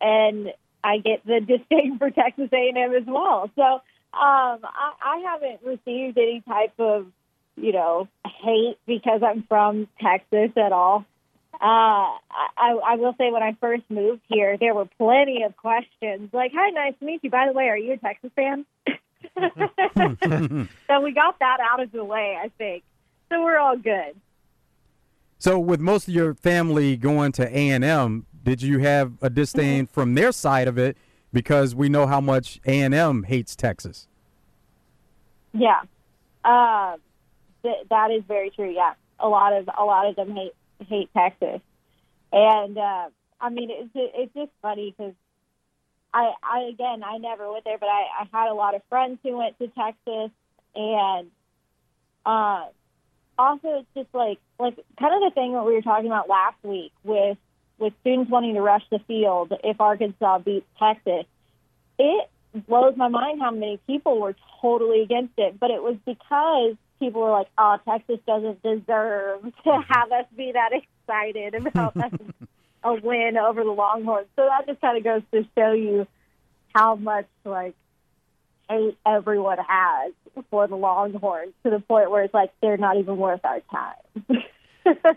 and 0.00 0.52
I 0.82 0.98
get 0.98 1.24
the 1.24 1.40
disdain 1.40 1.98
for 1.98 2.10
Texas 2.10 2.48
A 2.52 2.68
and 2.68 2.78
M 2.78 2.94
as 2.94 3.06
well. 3.06 3.50
So 3.54 3.62
um, 3.62 3.80
I, 4.12 4.92
I 5.02 5.16
haven't 5.30 5.60
received 5.64 6.18
any 6.18 6.42
type 6.46 6.74
of 6.78 7.06
you 7.56 7.72
know 7.72 8.08
hate 8.26 8.78
because 8.86 9.22
I'm 9.22 9.44
from 9.44 9.88
Texas 10.00 10.50
at 10.56 10.72
all. 10.72 11.04
Uh, 11.62 12.18
I, 12.58 12.76
I 12.84 12.96
will 12.96 13.14
say 13.16 13.30
when 13.30 13.44
I 13.44 13.56
first 13.60 13.84
moved 13.88 14.22
here, 14.28 14.56
there 14.58 14.74
were 14.74 14.88
plenty 14.98 15.44
of 15.44 15.56
questions 15.56 16.30
like, 16.32 16.50
"Hi, 16.52 16.70
nice 16.70 16.94
to 16.98 17.04
meet 17.04 17.22
you. 17.22 17.30
By 17.30 17.46
the 17.46 17.52
way, 17.52 17.68
are 17.68 17.78
you 17.78 17.92
a 17.92 17.96
Texas 17.98 18.32
fan?" 18.34 18.66
so 20.88 21.00
we 21.00 21.12
got 21.12 21.38
that 21.38 21.58
out 21.60 21.80
of 21.80 21.92
the 21.92 22.04
way, 22.04 22.36
I 22.42 22.50
think. 22.58 22.82
So 23.28 23.44
we're 23.44 23.58
all 23.58 23.76
good. 23.76 24.16
So, 25.38 25.60
with 25.60 25.78
most 25.78 26.08
of 26.08 26.14
your 26.14 26.34
family 26.34 26.96
going 26.96 27.30
to 27.32 27.56
A 27.56 27.70
and 27.70 27.84
M, 27.84 28.26
did 28.42 28.60
you 28.60 28.80
have 28.80 29.12
a 29.22 29.30
disdain 29.30 29.86
from 29.86 30.14
their 30.14 30.32
side 30.32 30.66
of 30.66 30.78
it? 30.78 30.96
Because 31.32 31.76
we 31.76 31.88
know 31.88 32.08
how 32.08 32.20
much 32.20 32.60
A 32.66 32.80
and 32.80 32.92
M 32.92 33.22
hates 33.22 33.54
Texas. 33.54 34.08
Yeah, 35.52 35.80
uh, 36.44 36.96
th- 37.62 37.86
that 37.88 38.10
is 38.10 38.24
very 38.26 38.50
true. 38.50 38.72
Yeah, 38.74 38.94
a 39.20 39.28
lot 39.28 39.52
of 39.52 39.68
a 39.78 39.84
lot 39.84 40.08
of 40.08 40.16
them 40.16 40.34
hate 40.34 40.54
hate 40.88 41.10
Texas. 41.14 41.60
And 42.32 42.78
uh, 42.78 43.08
I 43.40 43.50
mean, 43.50 43.70
it's 43.70 43.90
it's 43.94 44.34
just 44.34 44.50
funny 44.62 44.94
because 44.96 45.14
I 46.14 46.32
I 46.42 46.60
again 46.72 47.02
I 47.04 47.18
never 47.18 47.50
went 47.50 47.64
there, 47.64 47.78
but 47.78 47.88
I, 47.88 48.04
I 48.20 48.28
had 48.32 48.50
a 48.50 48.54
lot 48.54 48.74
of 48.74 48.82
friends 48.88 49.18
who 49.22 49.36
went 49.36 49.58
to 49.58 49.68
Texas, 49.68 50.30
and 50.74 51.30
uh, 52.24 52.66
also 53.38 53.80
it's 53.80 53.88
just 53.94 54.14
like 54.14 54.38
like 54.58 54.78
kind 54.98 55.14
of 55.14 55.30
the 55.30 55.34
thing 55.34 55.52
that 55.52 55.64
we 55.64 55.74
were 55.74 55.82
talking 55.82 56.06
about 56.06 56.28
last 56.28 56.56
week 56.62 56.92
with 57.02 57.38
with 57.78 57.92
students 58.00 58.30
wanting 58.30 58.54
to 58.54 58.60
rush 58.60 58.84
the 58.90 59.00
field 59.00 59.52
if 59.64 59.80
Arkansas 59.80 60.38
beats 60.38 60.66
Texas. 60.78 61.24
It 61.98 62.30
blows 62.66 62.96
my 62.96 63.08
mind 63.08 63.40
how 63.40 63.50
many 63.50 63.78
people 63.86 64.20
were 64.20 64.36
totally 64.60 65.02
against 65.02 65.34
it, 65.38 65.58
but 65.58 65.70
it 65.70 65.82
was 65.82 65.96
because 66.06 66.76
people 67.02 67.22
were 67.22 67.30
like, 67.30 67.48
"Oh, 67.58 67.78
Texas 67.88 68.18
doesn't 68.26 68.62
deserve 68.62 69.42
to 69.42 69.50
mm-hmm. 69.50 69.92
have 69.92 70.12
us 70.12 70.26
be 70.36 70.52
that 70.52 70.70
excited 70.72 71.54
about 71.54 71.96
a 72.84 72.94
win 72.94 73.36
over 73.36 73.64
the 73.64 73.70
Longhorns." 73.70 74.28
So 74.36 74.46
that 74.46 74.66
just 74.66 74.80
kind 74.80 74.98
of 74.98 75.04
goes 75.04 75.22
to 75.32 75.48
show 75.56 75.72
you 75.72 76.06
how 76.74 76.94
much 76.96 77.26
like 77.44 77.74
hate 78.68 78.96
everyone 79.06 79.58
has 79.58 80.12
for 80.50 80.66
the 80.66 80.76
Longhorns 80.76 81.52
to 81.64 81.70
the 81.70 81.80
point 81.80 82.10
where 82.10 82.22
it's 82.24 82.34
like 82.34 82.52
they're 82.60 82.76
not 82.76 82.96
even 82.96 83.16
worth 83.16 83.40
our 83.44 83.60
time. 83.70 84.44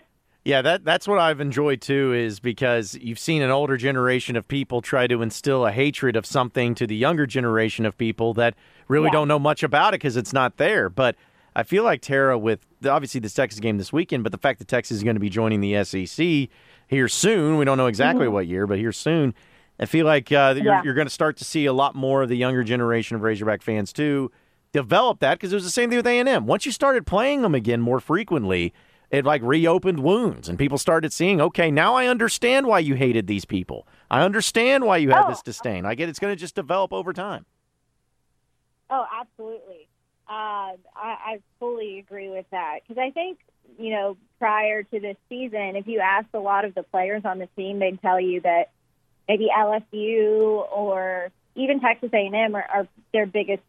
Yeah, 0.46 0.62
that 0.62 0.84
that's 0.84 1.08
what 1.08 1.18
I've 1.18 1.40
enjoyed 1.40 1.80
too 1.80 2.14
is 2.14 2.38
because 2.38 2.96
you've 3.02 3.18
seen 3.18 3.42
an 3.42 3.50
older 3.50 3.76
generation 3.76 4.36
of 4.36 4.46
people 4.46 4.80
try 4.80 5.08
to 5.08 5.20
instill 5.20 5.66
a 5.66 5.72
hatred 5.72 6.14
of 6.14 6.24
something 6.24 6.76
to 6.76 6.86
the 6.86 6.94
younger 6.94 7.26
generation 7.26 7.84
of 7.84 7.98
people 7.98 8.32
that 8.34 8.54
really 8.86 9.06
yeah. 9.06 9.10
don't 9.10 9.26
know 9.26 9.40
much 9.40 9.64
about 9.64 9.92
it 9.92 9.98
because 9.98 10.16
it's 10.16 10.32
not 10.32 10.56
there. 10.56 10.88
But 10.88 11.16
I 11.56 11.62
feel 11.62 11.84
like 11.84 12.02
Tara, 12.02 12.38
with 12.38 12.66
obviously 12.84 13.18
this 13.18 13.32
Texas 13.32 13.60
game 13.60 13.78
this 13.78 13.90
weekend, 13.90 14.22
but 14.22 14.30
the 14.30 14.36
fact 14.38 14.58
that 14.58 14.68
Texas 14.68 14.98
is 14.98 15.02
going 15.02 15.16
to 15.16 15.20
be 15.20 15.30
joining 15.30 15.62
the 15.62 15.82
SEC 15.84 16.50
here 16.86 17.08
soon, 17.08 17.56
we 17.56 17.64
don't 17.64 17.78
know 17.78 17.86
exactly 17.86 18.26
mm-hmm. 18.26 18.34
what 18.34 18.46
year, 18.46 18.66
but 18.66 18.78
here 18.78 18.92
soon, 18.92 19.32
I 19.80 19.86
feel 19.86 20.04
like 20.04 20.30
uh, 20.30 20.52
you're, 20.54 20.64
yeah. 20.66 20.82
you're 20.84 20.92
going 20.92 21.06
to 21.06 21.12
start 21.12 21.38
to 21.38 21.46
see 21.46 21.64
a 21.64 21.72
lot 21.72 21.94
more 21.94 22.22
of 22.22 22.28
the 22.28 22.36
younger 22.36 22.62
generation 22.62 23.16
of 23.16 23.22
Razorback 23.22 23.62
fans 23.62 23.90
too 23.90 24.30
develop 24.72 25.20
that 25.20 25.38
because 25.38 25.50
it 25.50 25.56
was 25.56 25.64
the 25.64 25.70
same 25.70 25.88
thing 25.88 25.96
with 25.96 26.06
A&M. 26.06 26.44
Once 26.44 26.66
you 26.66 26.72
started 26.72 27.06
playing 27.06 27.40
them 27.40 27.54
again 27.54 27.80
more 27.80 28.00
frequently, 28.00 28.74
it 29.10 29.24
like 29.24 29.40
reopened 29.42 30.00
wounds 30.00 30.50
and 30.50 30.58
people 30.58 30.76
started 30.76 31.10
seeing, 31.10 31.40
okay, 31.40 31.70
now 31.70 31.94
I 31.94 32.06
understand 32.06 32.66
why 32.66 32.80
you 32.80 32.96
hated 32.96 33.26
these 33.26 33.46
people. 33.46 33.88
I 34.10 34.22
understand 34.22 34.84
why 34.84 34.98
you 34.98 35.08
had 35.08 35.24
oh. 35.24 35.28
this 35.30 35.40
disdain. 35.40 35.86
I 35.86 35.94
get 35.94 36.10
it's 36.10 36.18
going 36.18 36.34
to 36.34 36.38
just 36.38 36.54
develop 36.54 36.92
over 36.92 37.14
time. 37.14 37.46
Oh, 38.90 39.06
absolutely. 39.18 39.88
Uh, 40.28 40.74
I, 40.74 40.76
I 40.94 41.40
fully 41.60 41.98
agree 41.98 42.28
with 42.28 42.46
that 42.50 42.80
because 42.82 43.00
I 43.00 43.10
think 43.10 43.38
you 43.78 43.90
know 43.90 44.16
prior 44.38 44.82
to 44.82 45.00
this 45.00 45.16
season, 45.28 45.76
if 45.76 45.86
you 45.86 46.00
asked 46.00 46.34
a 46.34 46.40
lot 46.40 46.64
of 46.64 46.74
the 46.74 46.82
players 46.82 47.22
on 47.24 47.38
the 47.38 47.48
team, 47.56 47.78
they'd 47.78 48.00
tell 48.02 48.20
you 48.20 48.40
that 48.40 48.70
maybe 49.28 49.48
LSU 49.56 50.66
or 50.72 51.30
even 51.54 51.80
Texas 51.80 52.10
A&M 52.12 52.54
are, 52.54 52.62
are 52.62 52.88
their 53.12 53.26
biggest 53.26 53.62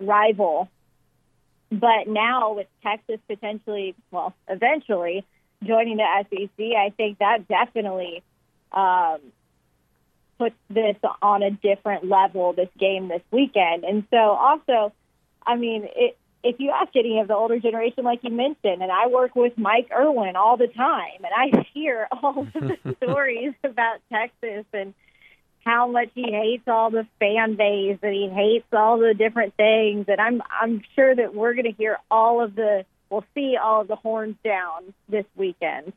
rival 0.00 0.68
but 1.70 2.06
now 2.06 2.54
with 2.54 2.68
Texas 2.82 3.18
potentially, 3.28 3.94
well, 4.10 4.34
eventually 4.48 5.24
joining 5.64 5.96
the 5.96 6.24
SEC, 6.30 6.64
I 6.76 6.90
think 6.96 7.18
that 7.18 7.48
definitely 7.48 8.22
um, 8.72 9.18
puts 10.38 10.54
this 10.70 10.96
on 11.22 11.42
a 11.42 11.50
different 11.50 12.08
level. 12.08 12.52
This 12.52 12.68
game 12.78 13.08
this 13.08 13.22
weekend, 13.30 13.84
and 13.84 14.04
so 14.10 14.16
also, 14.16 14.92
I 15.46 15.56
mean, 15.56 15.88
it, 15.94 16.16
if 16.42 16.56
you 16.58 16.70
ask 16.70 16.94
any 16.94 17.18
of 17.20 17.28
the 17.28 17.34
older 17.34 17.58
generation, 17.58 18.04
like 18.04 18.20
you 18.22 18.30
mentioned, 18.30 18.82
and 18.82 18.90
I 18.90 19.08
work 19.08 19.34
with 19.34 19.56
Mike 19.56 19.88
Irwin 19.96 20.36
all 20.36 20.56
the 20.56 20.68
time, 20.68 21.24
and 21.24 21.32
I 21.34 21.66
hear 21.74 22.08
all 22.10 22.40
of 22.40 22.52
the 22.52 22.96
stories 23.02 23.54
about 23.64 23.98
Texas 24.12 24.64
and 24.72 24.94
how 25.64 25.88
much 25.88 26.10
he 26.14 26.30
hates 26.30 26.62
all 26.68 26.90
the 26.90 27.06
fan 27.18 27.56
base 27.56 27.98
and 28.00 28.14
he 28.14 28.28
hates 28.28 28.66
all 28.72 28.98
the 28.98 29.14
different 29.14 29.52
things 29.56 30.04
and 30.06 30.20
I'm 30.20 30.40
I'm 30.48 30.80
sure 30.94 31.12
that 31.12 31.34
we're 31.34 31.54
going 31.54 31.64
to 31.64 31.72
hear 31.72 31.98
all 32.08 32.40
of 32.40 32.54
the 32.54 32.84
we'll 33.10 33.24
see 33.34 33.56
all 33.60 33.80
of 33.80 33.88
the 33.88 33.96
horns 33.96 34.36
down 34.44 34.94
this 35.08 35.24
weekend. 35.34 35.92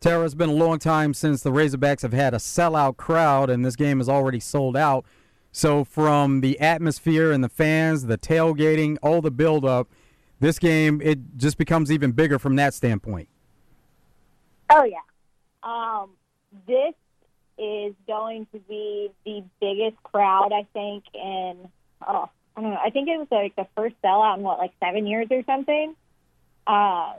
Tara, 0.00 0.24
it's 0.24 0.34
been 0.34 0.48
a 0.48 0.52
long 0.52 0.78
time 0.78 1.12
since 1.12 1.42
the 1.42 1.50
Razorbacks 1.50 2.02
have 2.02 2.12
had 2.12 2.32
a 2.32 2.36
sellout 2.36 2.96
crowd, 2.96 3.50
and 3.50 3.64
this 3.64 3.74
game 3.74 4.00
is 4.00 4.08
already 4.08 4.38
sold 4.38 4.76
out. 4.76 5.04
So, 5.50 5.84
from 5.84 6.40
the 6.40 6.60
atmosphere 6.60 7.32
and 7.32 7.42
the 7.42 7.48
fans, 7.48 8.06
the 8.06 8.18
tailgating, 8.18 8.98
all 9.02 9.20
the 9.20 9.30
buildup, 9.30 9.88
this 10.40 10.58
game 10.58 11.00
it 11.02 11.18
just 11.36 11.58
becomes 11.58 11.90
even 11.90 12.12
bigger 12.12 12.38
from 12.38 12.56
that 12.56 12.74
standpoint. 12.74 13.28
Oh 14.70 14.84
yeah, 14.84 14.98
um, 15.62 16.10
this 16.66 16.94
is 17.58 17.94
going 18.06 18.46
to 18.52 18.60
be 18.60 19.10
the 19.24 19.42
biggest 19.60 20.00
crowd 20.02 20.52
I 20.52 20.66
think 20.72 21.04
in 21.12 21.68
oh 22.06 22.28
I 22.56 22.60
don't 22.60 22.70
know 22.70 22.80
I 22.84 22.90
think 22.90 23.08
it 23.08 23.18
was 23.18 23.28
like 23.30 23.56
the 23.56 23.66
first 23.76 23.96
sellout 24.02 24.36
in 24.36 24.42
what 24.42 24.58
like 24.58 24.72
seven 24.80 25.06
years 25.06 25.28
or 25.30 25.42
something. 25.44 25.94
Um, 26.66 27.14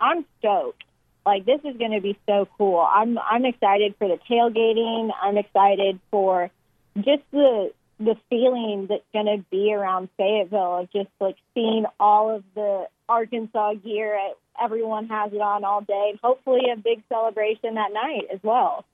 I'm 0.00 0.24
stoked. 0.38 0.84
Like 1.24 1.46
this 1.46 1.60
is 1.64 1.76
going 1.76 1.92
to 1.92 2.00
be 2.00 2.18
so 2.26 2.48
cool. 2.58 2.78
I'm 2.78 3.18
I'm 3.18 3.44
excited 3.44 3.94
for 3.98 4.08
the 4.08 4.18
tailgating. 4.28 5.10
I'm 5.22 5.38
excited 5.38 6.00
for 6.10 6.50
just 6.96 7.22
the 7.32 7.72
the 7.98 8.16
feeling 8.28 8.86
that's 8.88 9.04
going 9.12 9.26
to 9.26 9.44
be 9.50 9.72
around 9.72 10.08
Fayetteville 10.18 10.80
of 10.80 10.92
just 10.92 11.08
like 11.18 11.36
seeing 11.54 11.86
all 11.98 12.34
of 12.34 12.44
the 12.54 12.86
Arkansas 13.08 13.74
gear. 13.74 14.18
Everyone 14.62 15.08
has 15.08 15.32
it 15.32 15.40
on 15.40 15.64
all 15.64 15.80
day. 15.80 16.18
Hopefully, 16.22 16.62
a 16.72 16.76
big 16.76 17.02
celebration 17.08 17.74
that 17.74 17.92
night 17.92 18.26
as 18.32 18.40
well. 18.42 18.84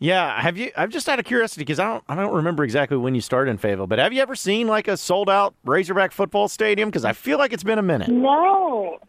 Yeah, 0.00 0.40
have 0.40 0.56
you? 0.56 0.70
I'm 0.76 0.90
just 0.90 1.08
out 1.08 1.18
of 1.18 1.24
curiosity 1.24 1.62
because 1.62 1.80
I 1.80 1.88
don't, 1.88 2.04
I 2.08 2.14
don't 2.14 2.34
remember 2.34 2.62
exactly 2.62 2.96
when 2.96 3.16
you 3.16 3.20
started 3.20 3.50
in 3.50 3.58
Fayetteville. 3.58 3.88
But 3.88 3.98
have 3.98 4.12
you 4.12 4.22
ever 4.22 4.36
seen 4.36 4.68
like 4.68 4.86
a 4.86 4.96
sold 4.96 5.28
out 5.28 5.54
Razorback 5.64 6.12
football 6.12 6.46
stadium? 6.46 6.88
Because 6.88 7.04
I 7.04 7.12
feel 7.12 7.38
like 7.38 7.52
it's 7.52 7.64
been 7.64 7.80
a 7.80 7.82
minute. 7.82 8.08
No, 8.08 9.00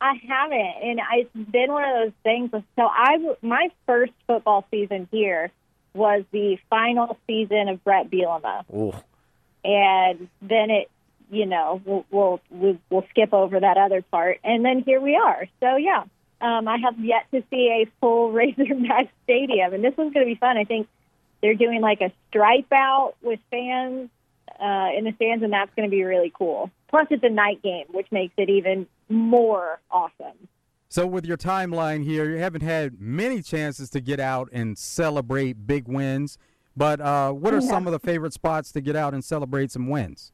I 0.00 0.14
haven't, 0.26 0.58
and 0.82 1.00
it's 1.12 1.50
been 1.50 1.72
one 1.72 1.84
of 1.84 2.04
those 2.04 2.12
things. 2.22 2.50
So 2.52 2.62
I, 2.78 3.36
my 3.42 3.68
first 3.84 4.12
football 4.26 4.66
season 4.70 5.08
here 5.10 5.50
was 5.94 6.24
the 6.32 6.58
final 6.68 7.16
season 7.26 7.68
of 7.68 7.82
Bret 7.84 8.10
Bielema, 8.10 8.64
Ooh. 8.74 8.92
and 9.64 10.28
then 10.42 10.70
it, 10.70 10.90
you 11.30 11.46
know, 11.46 11.80
we'll, 11.84 12.04
we'll 12.10 12.40
we'll 12.50 12.78
we'll 12.90 13.06
skip 13.10 13.32
over 13.32 13.58
that 13.60 13.76
other 13.76 14.02
part, 14.02 14.40
and 14.44 14.64
then 14.64 14.82
here 14.82 15.00
we 15.00 15.16
are. 15.16 15.46
So 15.60 15.76
yeah, 15.76 16.04
um, 16.40 16.68
I 16.68 16.78
have 16.78 16.98
yet 16.98 17.26
to 17.32 17.42
see 17.50 17.84
a 17.84 17.90
full 18.00 18.32
Razorback 18.32 19.10
stadium, 19.24 19.72
and 19.72 19.84
this 19.84 19.96
one's 19.96 20.12
going 20.12 20.26
to 20.26 20.32
be 20.32 20.38
fun. 20.38 20.56
I 20.56 20.64
think 20.64 20.88
they're 21.40 21.54
doing 21.54 21.80
like 21.80 22.00
a 22.00 22.12
stripe 22.28 22.72
out 22.72 23.14
with 23.22 23.40
fans 23.50 24.10
uh, 24.60 24.88
in 24.96 25.04
the 25.04 25.12
stands, 25.16 25.42
and 25.44 25.52
that's 25.52 25.74
going 25.74 25.88
to 25.88 25.90
be 25.90 26.04
really 26.04 26.32
cool. 26.36 26.70
Plus, 26.88 27.06
it's 27.10 27.24
a 27.24 27.30
night 27.30 27.62
game, 27.62 27.86
which 27.90 28.06
makes 28.10 28.34
it 28.36 28.48
even 28.48 28.86
more 29.08 29.80
awesome. 29.90 30.48
So, 30.94 31.08
with 31.08 31.26
your 31.26 31.36
timeline 31.36 32.04
here, 32.04 32.30
you 32.30 32.36
haven't 32.36 32.62
had 32.62 33.00
many 33.00 33.42
chances 33.42 33.90
to 33.90 34.00
get 34.00 34.20
out 34.20 34.48
and 34.52 34.78
celebrate 34.78 35.66
big 35.66 35.88
wins. 35.88 36.38
But 36.76 37.00
uh, 37.00 37.32
what 37.32 37.52
are 37.52 37.58
yeah. 37.58 37.68
some 37.68 37.88
of 37.88 37.92
the 37.92 37.98
favorite 37.98 38.32
spots 38.32 38.70
to 38.70 38.80
get 38.80 38.94
out 38.94 39.12
and 39.12 39.24
celebrate 39.24 39.72
some 39.72 39.88
wins? 39.88 40.30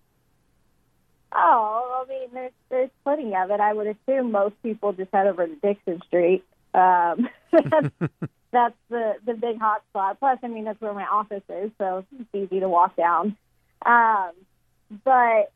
Oh, 1.33 2.05
I 2.05 2.11
mean, 2.11 2.29
there's 2.35 2.53
there's 2.69 2.91
plenty 3.05 3.35
of 3.35 3.51
it. 3.51 3.59
I 3.59 3.73
would 3.73 3.87
assume 3.87 4.33
most 4.33 4.55
people 4.63 4.93
just 4.93 5.11
head 5.15 5.29
over 5.29 5.47
to 5.47 5.57
Dickson 5.63 6.03
Street. 6.07 6.45
Um, 6.75 7.31
that's, 7.53 7.89
that's 8.53 8.77
the 8.91 9.15
the 9.25 9.33
big 9.33 9.59
hot 9.59 9.83
spot. 9.89 10.19
Plus, 10.21 10.41
I 10.43 10.49
mean, 10.49 10.65
that's 10.65 10.81
where 10.83 10.93
my 10.93 11.07
office 11.07 11.43
is, 11.49 11.71
so 11.79 12.05
it's 12.21 12.29
easy 12.35 12.61
to 12.61 12.69
walk 12.69 12.97
down. 12.97 13.35
Um, 13.87 14.33
but 15.07 15.53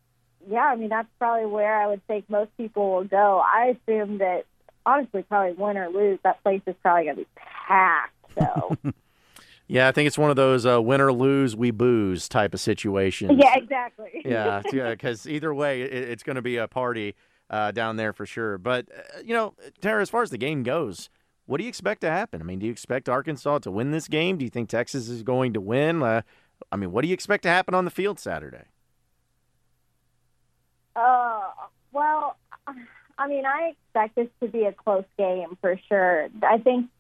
yeah, 0.49 0.65
I 0.65 0.77
mean, 0.77 0.89
that's 0.89 1.09
probably 1.19 1.45
where 1.45 1.79
I 1.79 1.89
would 1.89 2.07
think 2.07 2.31
most 2.31 2.57
people 2.57 2.91
will 2.91 3.05
go. 3.05 3.43
I 3.45 3.77
assume 3.77 4.17
that 4.19 4.45
honestly, 4.87 5.23
probably 5.23 5.53
win 5.53 5.77
or 5.77 5.89
lose, 5.89 6.19
that 6.25 6.43
place 6.43 6.63
is 6.67 6.75
probably 6.83 7.05
going 7.05 7.17
to 7.17 7.23
be 7.23 7.29
packed. 7.37 8.15
So. 8.39 8.77
Yeah, 9.67 9.89
I 9.89 9.93
think 9.93 10.07
it's 10.07 10.19
one 10.19 10.31
of 10.31 10.37
those 10.37 10.67
uh, 10.67 10.81
win 10.83 11.01
or 11.01 11.13
lose, 11.13 11.57
we 11.57 11.71
booze 11.71 12.29
type 12.29 12.53
of 12.53 12.61
situations. 12.61 13.33
Yeah, 13.43 13.55
exactly. 13.57 14.11
yeah, 14.25 14.63
because 14.63 15.27
either 15.27 15.55
way, 15.55 15.83
it, 15.83 15.93
it's 16.11 16.23
going 16.23 16.37
to 16.37 16.43
be 16.43 16.59
a 16.59 16.69
party 16.69 17.15
uh, 17.49 17.71
down 17.71 17.97
there 17.97 18.13
for 18.13 18.27
sure. 18.27 18.59
But, 18.59 18.89
uh, 18.95 19.21
you 19.25 19.35
know, 19.35 19.55
Tara, 19.81 20.03
as 20.03 20.11
far 20.11 20.23
as 20.23 20.31
the 20.31 20.39
game 20.39 20.65
goes, 20.65 21.09
what 21.47 21.59
do 21.59 21.65
you 21.65 21.69
expect 21.69 22.03
to 22.03 22.11
happen? 22.11 22.43
I 22.43 22.45
mean, 22.45 22.59
do 22.59 22.67
you 22.67 22.73
expect 22.73 23.09
Arkansas 23.09 23.61
to 23.61 23.71
win 23.71 23.91
this 23.91 24.07
game? 24.07 24.37
Do 24.37 24.45
you 24.45 24.51
think 24.51 24.69
Texas 24.69 25.09
is 25.09 25.23
going 25.23 25.55
to 25.55 25.61
win? 25.61 26.03
Uh, 26.03 26.23
I 26.71 26.77
mean, 26.77 26.93
what 26.93 27.03
do 27.03 27.09
you 27.09 27.15
expect 27.15 27.43
to 27.45 27.49
happen 27.49 27.75
on 27.75 27.87
the 27.87 27.91
field 27.91 28.19
Saturday? 28.19 28.65
Uh, 30.95 31.51
well, 31.93 32.37
I 33.19 33.29
mean, 33.29 33.47
I 33.47 33.73
expect 33.73 34.17
this 34.17 34.29
to 34.41 34.49
be 34.49 34.65
a 34.65 34.73
close 34.73 35.05
game 35.17 35.57
for 35.61 35.79
sure. 35.89 36.29
I 36.43 36.59
think 36.59 36.91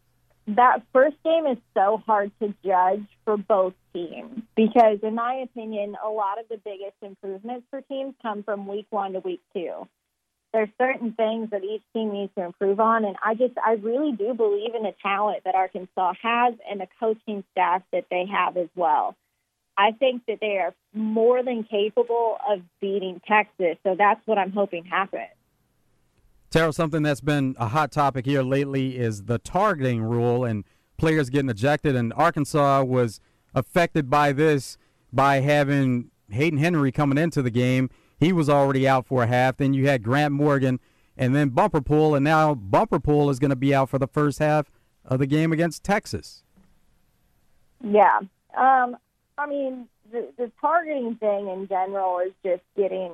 that 0.46 0.82
first 0.92 1.16
game 1.24 1.46
is 1.46 1.58
so 1.74 2.02
hard 2.06 2.30
to 2.40 2.54
judge 2.64 3.06
for 3.24 3.36
both 3.36 3.74
teams 3.92 4.42
because, 4.54 4.98
in 5.02 5.14
my 5.14 5.34
opinion, 5.36 5.96
a 6.04 6.08
lot 6.08 6.38
of 6.38 6.48
the 6.48 6.58
biggest 6.58 6.96
improvements 7.02 7.66
for 7.70 7.80
teams 7.82 8.14
come 8.22 8.42
from 8.42 8.66
week 8.66 8.86
one 8.90 9.14
to 9.14 9.20
week 9.20 9.40
two. 9.54 9.88
There's 10.52 10.68
certain 10.78 11.12
things 11.14 11.50
that 11.50 11.64
each 11.64 11.82
team 11.92 12.12
needs 12.12 12.32
to 12.36 12.44
improve 12.44 12.78
on, 12.78 13.04
and 13.04 13.16
I 13.24 13.34
just 13.34 13.54
I 13.58 13.72
really 13.72 14.12
do 14.12 14.34
believe 14.34 14.74
in 14.74 14.84
the 14.84 14.94
talent 15.02 15.42
that 15.44 15.56
Arkansas 15.56 16.12
has 16.22 16.54
and 16.70 16.80
the 16.80 16.86
coaching 17.00 17.42
staff 17.52 17.82
that 17.92 18.04
they 18.10 18.26
have 18.26 18.56
as 18.56 18.68
well. 18.76 19.16
I 19.76 19.90
think 19.92 20.22
that 20.28 20.38
they 20.40 20.58
are 20.58 20.72
more 20.92 21.42
than 21.42 21.64
capable 21.64 22.38
of 22.48 22.60
beating 22.80 23.20
Texas, 23.26 23.78
so 23.82 23.96
that's 23.98 24.24
what 24.26 24.38
I'm 24.38 24.52
hoping 24.52 24.84
happens. 24.84 25.32
Tara, 26.54 26.72
something 26.72 27.02
that's 27.02 27.20
been 27.20 27.56
a 27.58 27.66
hot 27.66 27.90
topic 27.90 28.26
here 28.26 28.44
lately 28.44 28.96
is 28.96 29.24
the 29.24 29.38
targeting 29.38 30.00
rule 30.00 30.44
and 30.44 30.62
players 30.96 31.28
getting 31.28 31.50
ejected. 31.50 31.96
And 31.96 32.12
Arkansas 32.12 32.84
was 32.84 33.18
affected 33.56 34.08
by 34.08 34.30
this 34.30 34.78
by 35.12 35.40
having 35.40 36.12
Hayden 36.30 36.60
Henry 36.60 36.92
coming 36.92 37.18
into 37.18 37.42
the 37.42 37.50
game. 37.50 37.90
He 38.20 38.32
was 38.32 38.48
already 38.48 38.86
out 38.86 39.04
for 39.04 39.24
a 39.24 39.26
half. 39.26 39.56
Then 39.56 39.74
you 39.74 39.88
had 39.88 40.04
Grant 40.04 40.32
Morgan 40.32 40.78
and 41.16 41.34
then 41.34 41.48
Bumper 41.48 41.80
Pool. 41.80 42.14
And 42.14 42.22
now 42.22 42.54
Bumper 42.54 43.00
Pool 43.00 43.30
is 43.30 43.40
going 43.40 43.50
to 43.50 43.56
be 43.56 43.74
out 43.74 43.90
for 43.90 43.98
the 43.98 44.06
first 44.06 44.38
half 44.38 44.70
of 45.04 45.18
the 45.18 45.26
game 45.26 45.52
against 45.52 45.82
Texas. 45.82 46.44
Yeah. 47.82 48.20
Um, 48.56 48.96
I 49.36 49.48
mean, 49.48 49.88
the, 50.12 50.28
the 50.38 50.52
targeting 50.60 51.16
thing 51.16 51.48
in 51.48 51.66
general 51.66 52.20
is 52.20 52.32
just 52.44 52.62
getting 52.76 53.10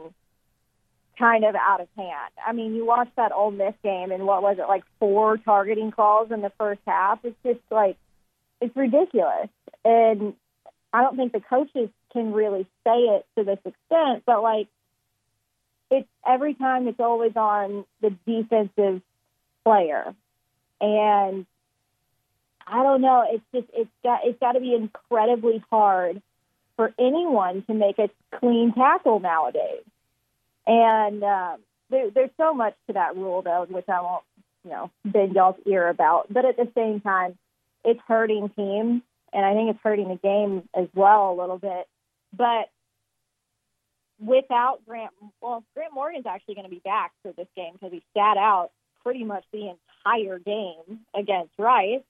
kind 1.20 1.44
of 1.44 1.54
out 1.54 1.80
of 1.80 1.88
hand. 1.96 2.32
I 2.44 2.52
mean, 2.52 2.74
you 2.74 2.86
watch 2.86 3.08
that 3.16 3.32
Ole 3.32 3.50
Miss 3.50 3.74
game, 3.84 4.10
and 4.10 4.26
what 4.26 4.42
was 4.42 4.56
it 4.58 4.66
like 4.66 4.82
four 4.98 5.36
targeting 5.36 5.90
calls 5.90 6.32
in 6.32 6.40
the 6.40 6.52
first 6.58 6.80
half? 6.86 7.20
It's 7.24 7.36
just 7.44 7.60
like 7.70 7.96
it's 8.60 8.74
ridiculous, 8.74 9.48
and 9.84 10.34
I 10.92 11.02
don't 11.02 11.16
think 11.16 11.32
the 11.32 11.40
coaches 11.40 11.90
can 12.12 12.32
really 12.32 12.66
say 12.84 12.96
it 12.96 13.26
to 13.36 13.44
this 13.44 13.58
extent. 13.64 14.24
But 14.26 14.42
like, 14.42 14.68
it's 15.90 16.08
every 16.26 16.54
time 16.54 16.88
it's 16.88 17.00
always 17.00 17.36
on 17.36 17.84
the 18.00 18.10
defensive 18.26 19.02
player, 19.62 20.14
and 20.80 21.46
I 22.66 22.82
don't 22.82 23.02
know. 23.02 23.26
It's 23.30 23.44
just 23.54 23.66
it's 23.74 23.90
got 24.02 24.20
it's 24.24 24.40
got 24.40 24.52
to 24.52 24.60
be 24.60 24.74
incredibly 24.74 25.62
hard 25.70 26.22
for 26.76 26.94
anyone 26.98 27.62
to 27.66 27.74
make 27.74 27.98
a 27.98 28.08
clean 28.38 28.72
tackle 28.72 29.20
nowadays. 29.20 29.82
And 30.70 31.24
uh, 31.24 31.56
there, 31.90 32.10
there's 32.14 32.30
so 32.36 32.54
much 32.54 32.74
to 32.86 32.92
that 32.92 33.16
rule, 33.16 33.42
though, 33.42 33.66
which 33.68 33.88
I 33.88 34.00
won't, 34.00 34.22
you 34.64 34.70
know, 34.70 34.90
bend 35.04 35.34
y'all's 35.34 35.56
ear 35.66 35.88
about. 35.88 36.32
But 36.32 36.44
at 36.44 36.56
the 36.56 36.68
same 36.76 37.00
time, 37.00 37.36
it's 37.84 37.98
hurting 38.06 38.50
teams, 38.50 39.02
and 39.32 39.44
I 39.44 39.52
think 39.54 39.70
it's 39.70 39.80
hurting 39.82 40.08
the 40.08 40.14
game 40.14 40.68
as 40.72 40.86
well 40.94 41.32
a 41.32 41.40
little 41.40 41.58
bit. 41.58 41.88
But 42.32 42.70
without 44.24 44.78
Grant, 44.86 45.10
well, 45.40 45.64
Grant 45.74 45.92
Morgan's 45.92 46.26
actually 46.26 46.54
going 46.54 46.68
to 46.68 46.70
be 46.70 46.82
back 46.84 47.10
for 47.22 47.32
this 47.32 47.48
game 47.56 47.72
because 47.72 47.90
he 47.90 48.04
sat 48.14 48.36
out 48.36 48.70
pretty 49.02 49.24
much 49.24 49.42
the 49.52 49.74
entire 50.06 50.38
game 50.38 51.00
against 51.16 51.50
Rice. 51.58 52.04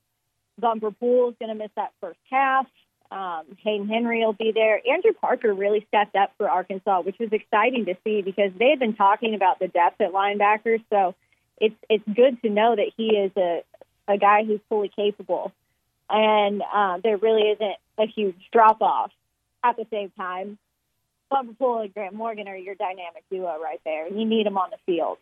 Bumper 0.59 0.91
Pool 0.91 1.31
is 1.31 1.37
going 1.41 1.49
to 1.49 1.55
miss 1.55 1.71
that 1.77 1.93
first 2.03 2.19
half. 2.31 2.67
Um, 3.11 3.45
Hayden 3.65 3.89
Henry 3.89 4.25
will 4.25 4.33
be 4.33 4.53
there. 4.53 4.81
Andrew 4.89 5.13
Parker 5.13 5.53
really 5.53 5.85
stepped 5.89 6.15
up 6.15 6.33
for 6.39 6.49
Arkansas, 6.49 7.01
which 7.01 7.19
was 7.19 7.33
exciting 7.33 7.87
to 7.87 7.97
see 8.05 8.23
because 8.23 8.53
they 8.59 8.71
had 8.71 8.79
been 8.79 8.95
talking 8.95 9.35
about 9.35 9.59
the 9.59 9.67
depth 9.67 10.01
at 10.01 10.13
linebackers. 10.13 10.83
So 10.91 11.17
it's 11.59 11.75
it's 11.89 12.05
good 12.07 12.41
to 12.43 12.51
know 12.51 12.77
that 12.77 12.93
he 12.97 13.17
is 13.17 13.33
a 13.37 13.63
a 14.07 14.17
guy 14.17 14.45
who's 14.45 14.61
fully 14.69 14.91
capable, 14.95 15.53
and 16.09 16.63
um, 16.73 17.01
there 17.03 17.17
really 17.17 17.51
isn't 17.51 17.77
a 17.99 18.07
huge 18.07 18.37
drop 18.53 18.81
off. 18.81 19.11
At 19.63 19.77
the 19.77 19.87
same 19.91 20.11
time, 20.17 20.57
Bumper 21.31 21.55
Pool 21.55 21.81
and 21.81 21.93
Grant 21.93 22.15
Morgan 22.15 22.49
are 22.49 22.57
your 22.57 22.75
dynamic 22.75 23.25
duo 23.31 23.59
right 23.61 23.81
there. 23.85 24.09
You 24.09 24.25
need 24.25 24.47
them 24.47 24.57
on 24.57 24.71
the 24.71 24.79
field. 24.87 25.19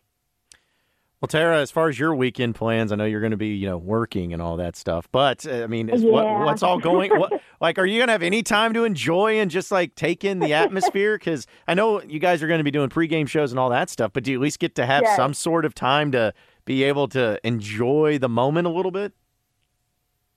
Well, 1.21 1.27
Tara, 1.27 1.59
as 1.59 1.69
far 1.69 1.89
as 1.89 1.99
your 1.99 2.15
weekend 2.15 2.55
plans, 2.55 2.93
I 2.93 2.95
know 2.95 3.03
you're 3.03 3.19
going 3.19 3.31
to 3.31 3.37
be, 3.37 3.49
you 3.49 3.67
know, 3.67 3.77
working 3.77 4.31
and 4.31 4.41
all 4.41 4.55
that 4.55 4.77
stuff. 4.77 5.09
But 5.11 5.45
uh, 5.45 5.63
I 5.63 5.67
mean, 5.67 5.89
is 5.89 6.01
Yeah. 6.03 6.11
what, 6.11 6.45
what's 6.45 6.63
all 6.63 6.79
going? 6.79 7.11
What, 7.19 7.41
like, 7.59 7.77
are 7.77 7.85
you 7.85 7.97
going 7.99 8.07
to 8.07 8.13
have 8.13 8.23
any 8.23 8.41
time 8.41 8.73
to 8.73 8.85
enjoy 8.85 9.37
and 9.41 9.51
just 9.51 9.69
like 9.69 9.95
take 9.95 10.23
in 10.23 10.39
the 10.39 10.53
atmosphere? 10.53 11.17
Because 11.17 11.45
I 11.67 11.73
know 11.73 12.01
you 12.03 12.19
guys 12.19 12.41
are 12.41 12.47
going 12.47 12.59
to 12.59 12.63
be 12.63 12.71
doing 12.71 12.87
pregame 12.89 13.27
shows 13.27 13.51
and 13.51 13.59
all 13.59 13.69
that 13.69 13.89
stuff. 13.89 14.11
But 14.13 14.23
do 14.23 14.31
you 14.31 14.37
at 14.37 14.41
least 14.41 14.59
get 14.59 14.75
to 14.75 14.85
have 14.85 15.03
Yes. 15.03 15.15
some 15.17 15.33
sort 15.33 15.65
of 15.65 15.75
time 15.75 16.13
to 16.13 16.33
be 16.63 16.83
able 16.85 17.09
to 17.09 17.37
enjoy 17.45 18.17
the 18.17 18.29
moment 18.29 18.67
a 18.67 18.69
little 18.69 18.91
bit? 18.91 19.11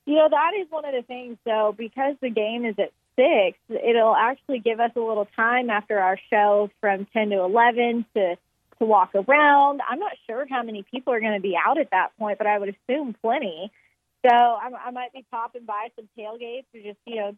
You 0.04 0.16
know, 0.16 0.28
that 0.30 0.50
is 0.60 0.66
one 0.68 0.84
of 0.84 0.92
the 0.94 1.02
things, 1.02 1.36
though, 1.44 1.72
because 1.78 2.16
the 2.20 2.30
game 2.30 2.64
is 2.64 2.74
at 2.80 2.90
six, 3.14 3.56
it'll 3.70 4.16
actually 4.16 4.58
give 4.58 4.80
us 4.80 4.90
a 4.96 5.00
little 5.00 5.28
time 5.36 5.70
after 5.70 6.00
our 6.00 6.18
show 6.28 6.70
from 6.80 7.06
10 7.12 7.30
to 7.30 7.36
11 7.42 8.04
to, 8.16 8.36
to 8.82 8.86
walk 8.86 9.14
around. 9.14 9.80
I'm 9.88 10.00
not 10.00 10.12
sure 10.26 10.44
how 10.50 10.64
many 10.64 10.84
people 10.90 11.12
are 11.12 11.20
going 11.20 11.34
to 11.34 11.40
be 11.40 11.56
out 11.56 11.78
at 11.78 11.90
that 11.92 12.16
point, 12.18 12.38
but 12.38 12.48
I 12.48 12.58
would 12.58 12.74
assume 12.74 13.14
plenty. 13.22 13.70
So 14.26 14.34
I, 14.34 14.70
I 14.86 14.90
might 14.90 15.12
be 15.12 15.24
popping 15.30 15.64
by 15.64 15.88
some 15.94 16.08
tailgates 16.18 16.66
or 16.74 16.80
just, 16.82 16.98
you 17.06 17.16
know, 17.16 17.36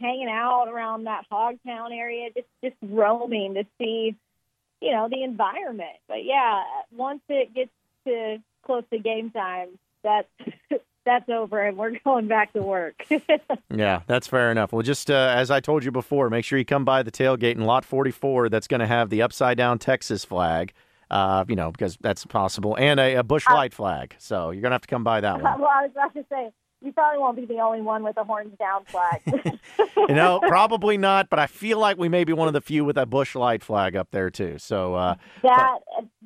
hanging 0.00 0.28
out 0.28 0.66
around 0.66 1.04
that 1.04 1.26
Hogtown 1.30 1.92
area, 1.92 2.30
just, 2.34 2.48
just 2.62 2.74
roaming 2.82 3.54
to 3.54 3.64
see, 3.78 4.16
you 4.80 4.90
know, 4.90 5.08
the 5.08 5.22
environment. 5.22 5.96
But 6.08 6.24
yeah, 6.24 6.62
once 6.92 7.20
it 7.28 7.54
gets 7.54 7.70
to 8.08 8.38
close 8.66 8.82
to 8.92 8.98
game 8.98 9.30
time, 9.30 9.78
that's 10.02 10.28
that's 11.04 11.28
over 11.28 11.60
and 11.60 11.76
we're 11.76 11.98
going 12.04 12.26
back 12.28 12.52
to 12.54 12.62
work. 12.62 13.06
Yeah, 13.70 14.02
that's 14.06 14.28
fair 14.28 14.52
enough. 14.52 14.72
Well, 14.72 14.82
just 14.82 15.10
uh, 15.10 15.34
as 15.36 15.50
I 15.50 15.58
told 15.58 15.84
you 15.84 15.90
before, 15.90 16.30
make 16.30 16.44
sure 16.44 16.58
you 16.58 16.64
come 16.64 16.84
by 16.84 17.02
the 17.02 17.10
tailgate 17.10 17.56
in 17.56 17.64
lot 17.64 17.84
44 17.84 18.48
that's 18.48 18.68
going 18.68 18.80
to 18.80 18.86
have 18.86 19.10
the 19.10 19.20
upside 19.22 19.56
down 19.56 19.80
Texas 19.80 20.24
flag, 20.24 20.72
uh, 21.10 21.44
you 21.48 21.56
know, 21.56 21.72
because 21.72 21.98
that's 22.00 22.24
possible, 22.24 22.76
and 22.78 23.00
a, 23.00 23.16
a 23.16 23.22
Busch 23.24 23.48
Light 23.48 23.74
flag. 23.74 24.14
So 24.18 24.50
you're 24.50 24.62
going 24.62 24.70
to 24.70 24.74
have 24.74 24.82
to 24.82 24.88
come 24.88 25.02
by 25.02 25.20
that 25.22 25.42
one. 25.42 25.42
well, 25.60 25.70
I 25.74 25.82
was 25.82 25.90
about 25.90 26.14
to 26.14 26.24
say 26.30 26.52
you 26.84 26.92
probably 26.92 27.18
won't 27.18 27.36
be 27.36 27.46
the 27.46 27.60
only 27.60 27.80
one 27.80 28.02
with 28.02 28.16
a 28.18 28.24
horns 28.24 28.56
down 28.58 28.84
flag. 28.84 29.22
you 29.96 30.14
know, 30.14 30.40
probably 30.46 30.98
not, 30.98 31.30
but 31.30 31.38
I 31.38 31.46
feel 31.46 31.78
like 31.78 31.96
we 31.96 32.08
may 32.08 32.24
be 32.24 32.32
one 32.32 32.46
of 32.46 32.54
the 32.54 32.60
few 32.60 32.84
with 32.84 32.98
a 32.98 33.06
Busch 33.06 33.34
Light 33.34 33.64
flag 33.64 33.96
up 33.96 34.10
there, 34.10 34.30
too. 34.30 34.58
So, 34.58 34.94
uh, 34.94 35.14
that 35.42 35.78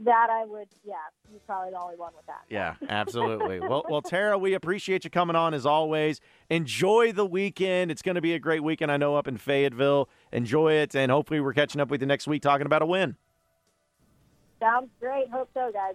that 0.05 0.31
I 0.31 0.44
would, 0.44 0.68
yeah, 0.85 0.94
you're 1.31 1.40
probably 1.47 1.71
the 1.71 1.79
only 1.79 1.97
one 1.97 2.12
with 2.16 2.27
that. 2.27 2.42
yeah, 2.49 2.75
absolutely. 2.88 3.61
well, 3.68 3.85
well, 3.88 4.03
Tara, 4.03 4.37
we 4.37 4.55
appreciate 4.55 5.05
you 5.05 5.11
coming 5.11 5.37
on 5.37 5.55
as 5.55 5.64
always. 5.64 6.21
Enjoy 6.51 7.12
the 7.12 7.27
weekend. 7.27 7.90
It's 7.90 8.03
going 8.03 8.14
to 8.16 8.21
be 8.21 8.35
a 8.35 8.38
great 8.38 8.62
weekend, 8.62 8.90
I 8.90 8.97
know, 8.97 9.16
up 9.16 9.29
in 9.29 9.37
Fayetteville. 9.37 10.09
Enjoy 10.33 10.73
it, 10.73 10.94
and 10.94 11.12
hopefully 11.12 11.40
we're 11.40 11.55
catching 11.55 11.81
up 11.81 11.90
with 11.90 12.01
you 12.01 12.07
next 12.07 12.27
week 12.27 12.42
talking 12.42 12.66
about 12.66 12.83
a 12.83 12.87
win. 12.87 13.16
Sounds 14.61 14.90
great. 14.99 15.31
Hope 15.31 15.49
so, 15.55 15.71
guys. 15.73 15.94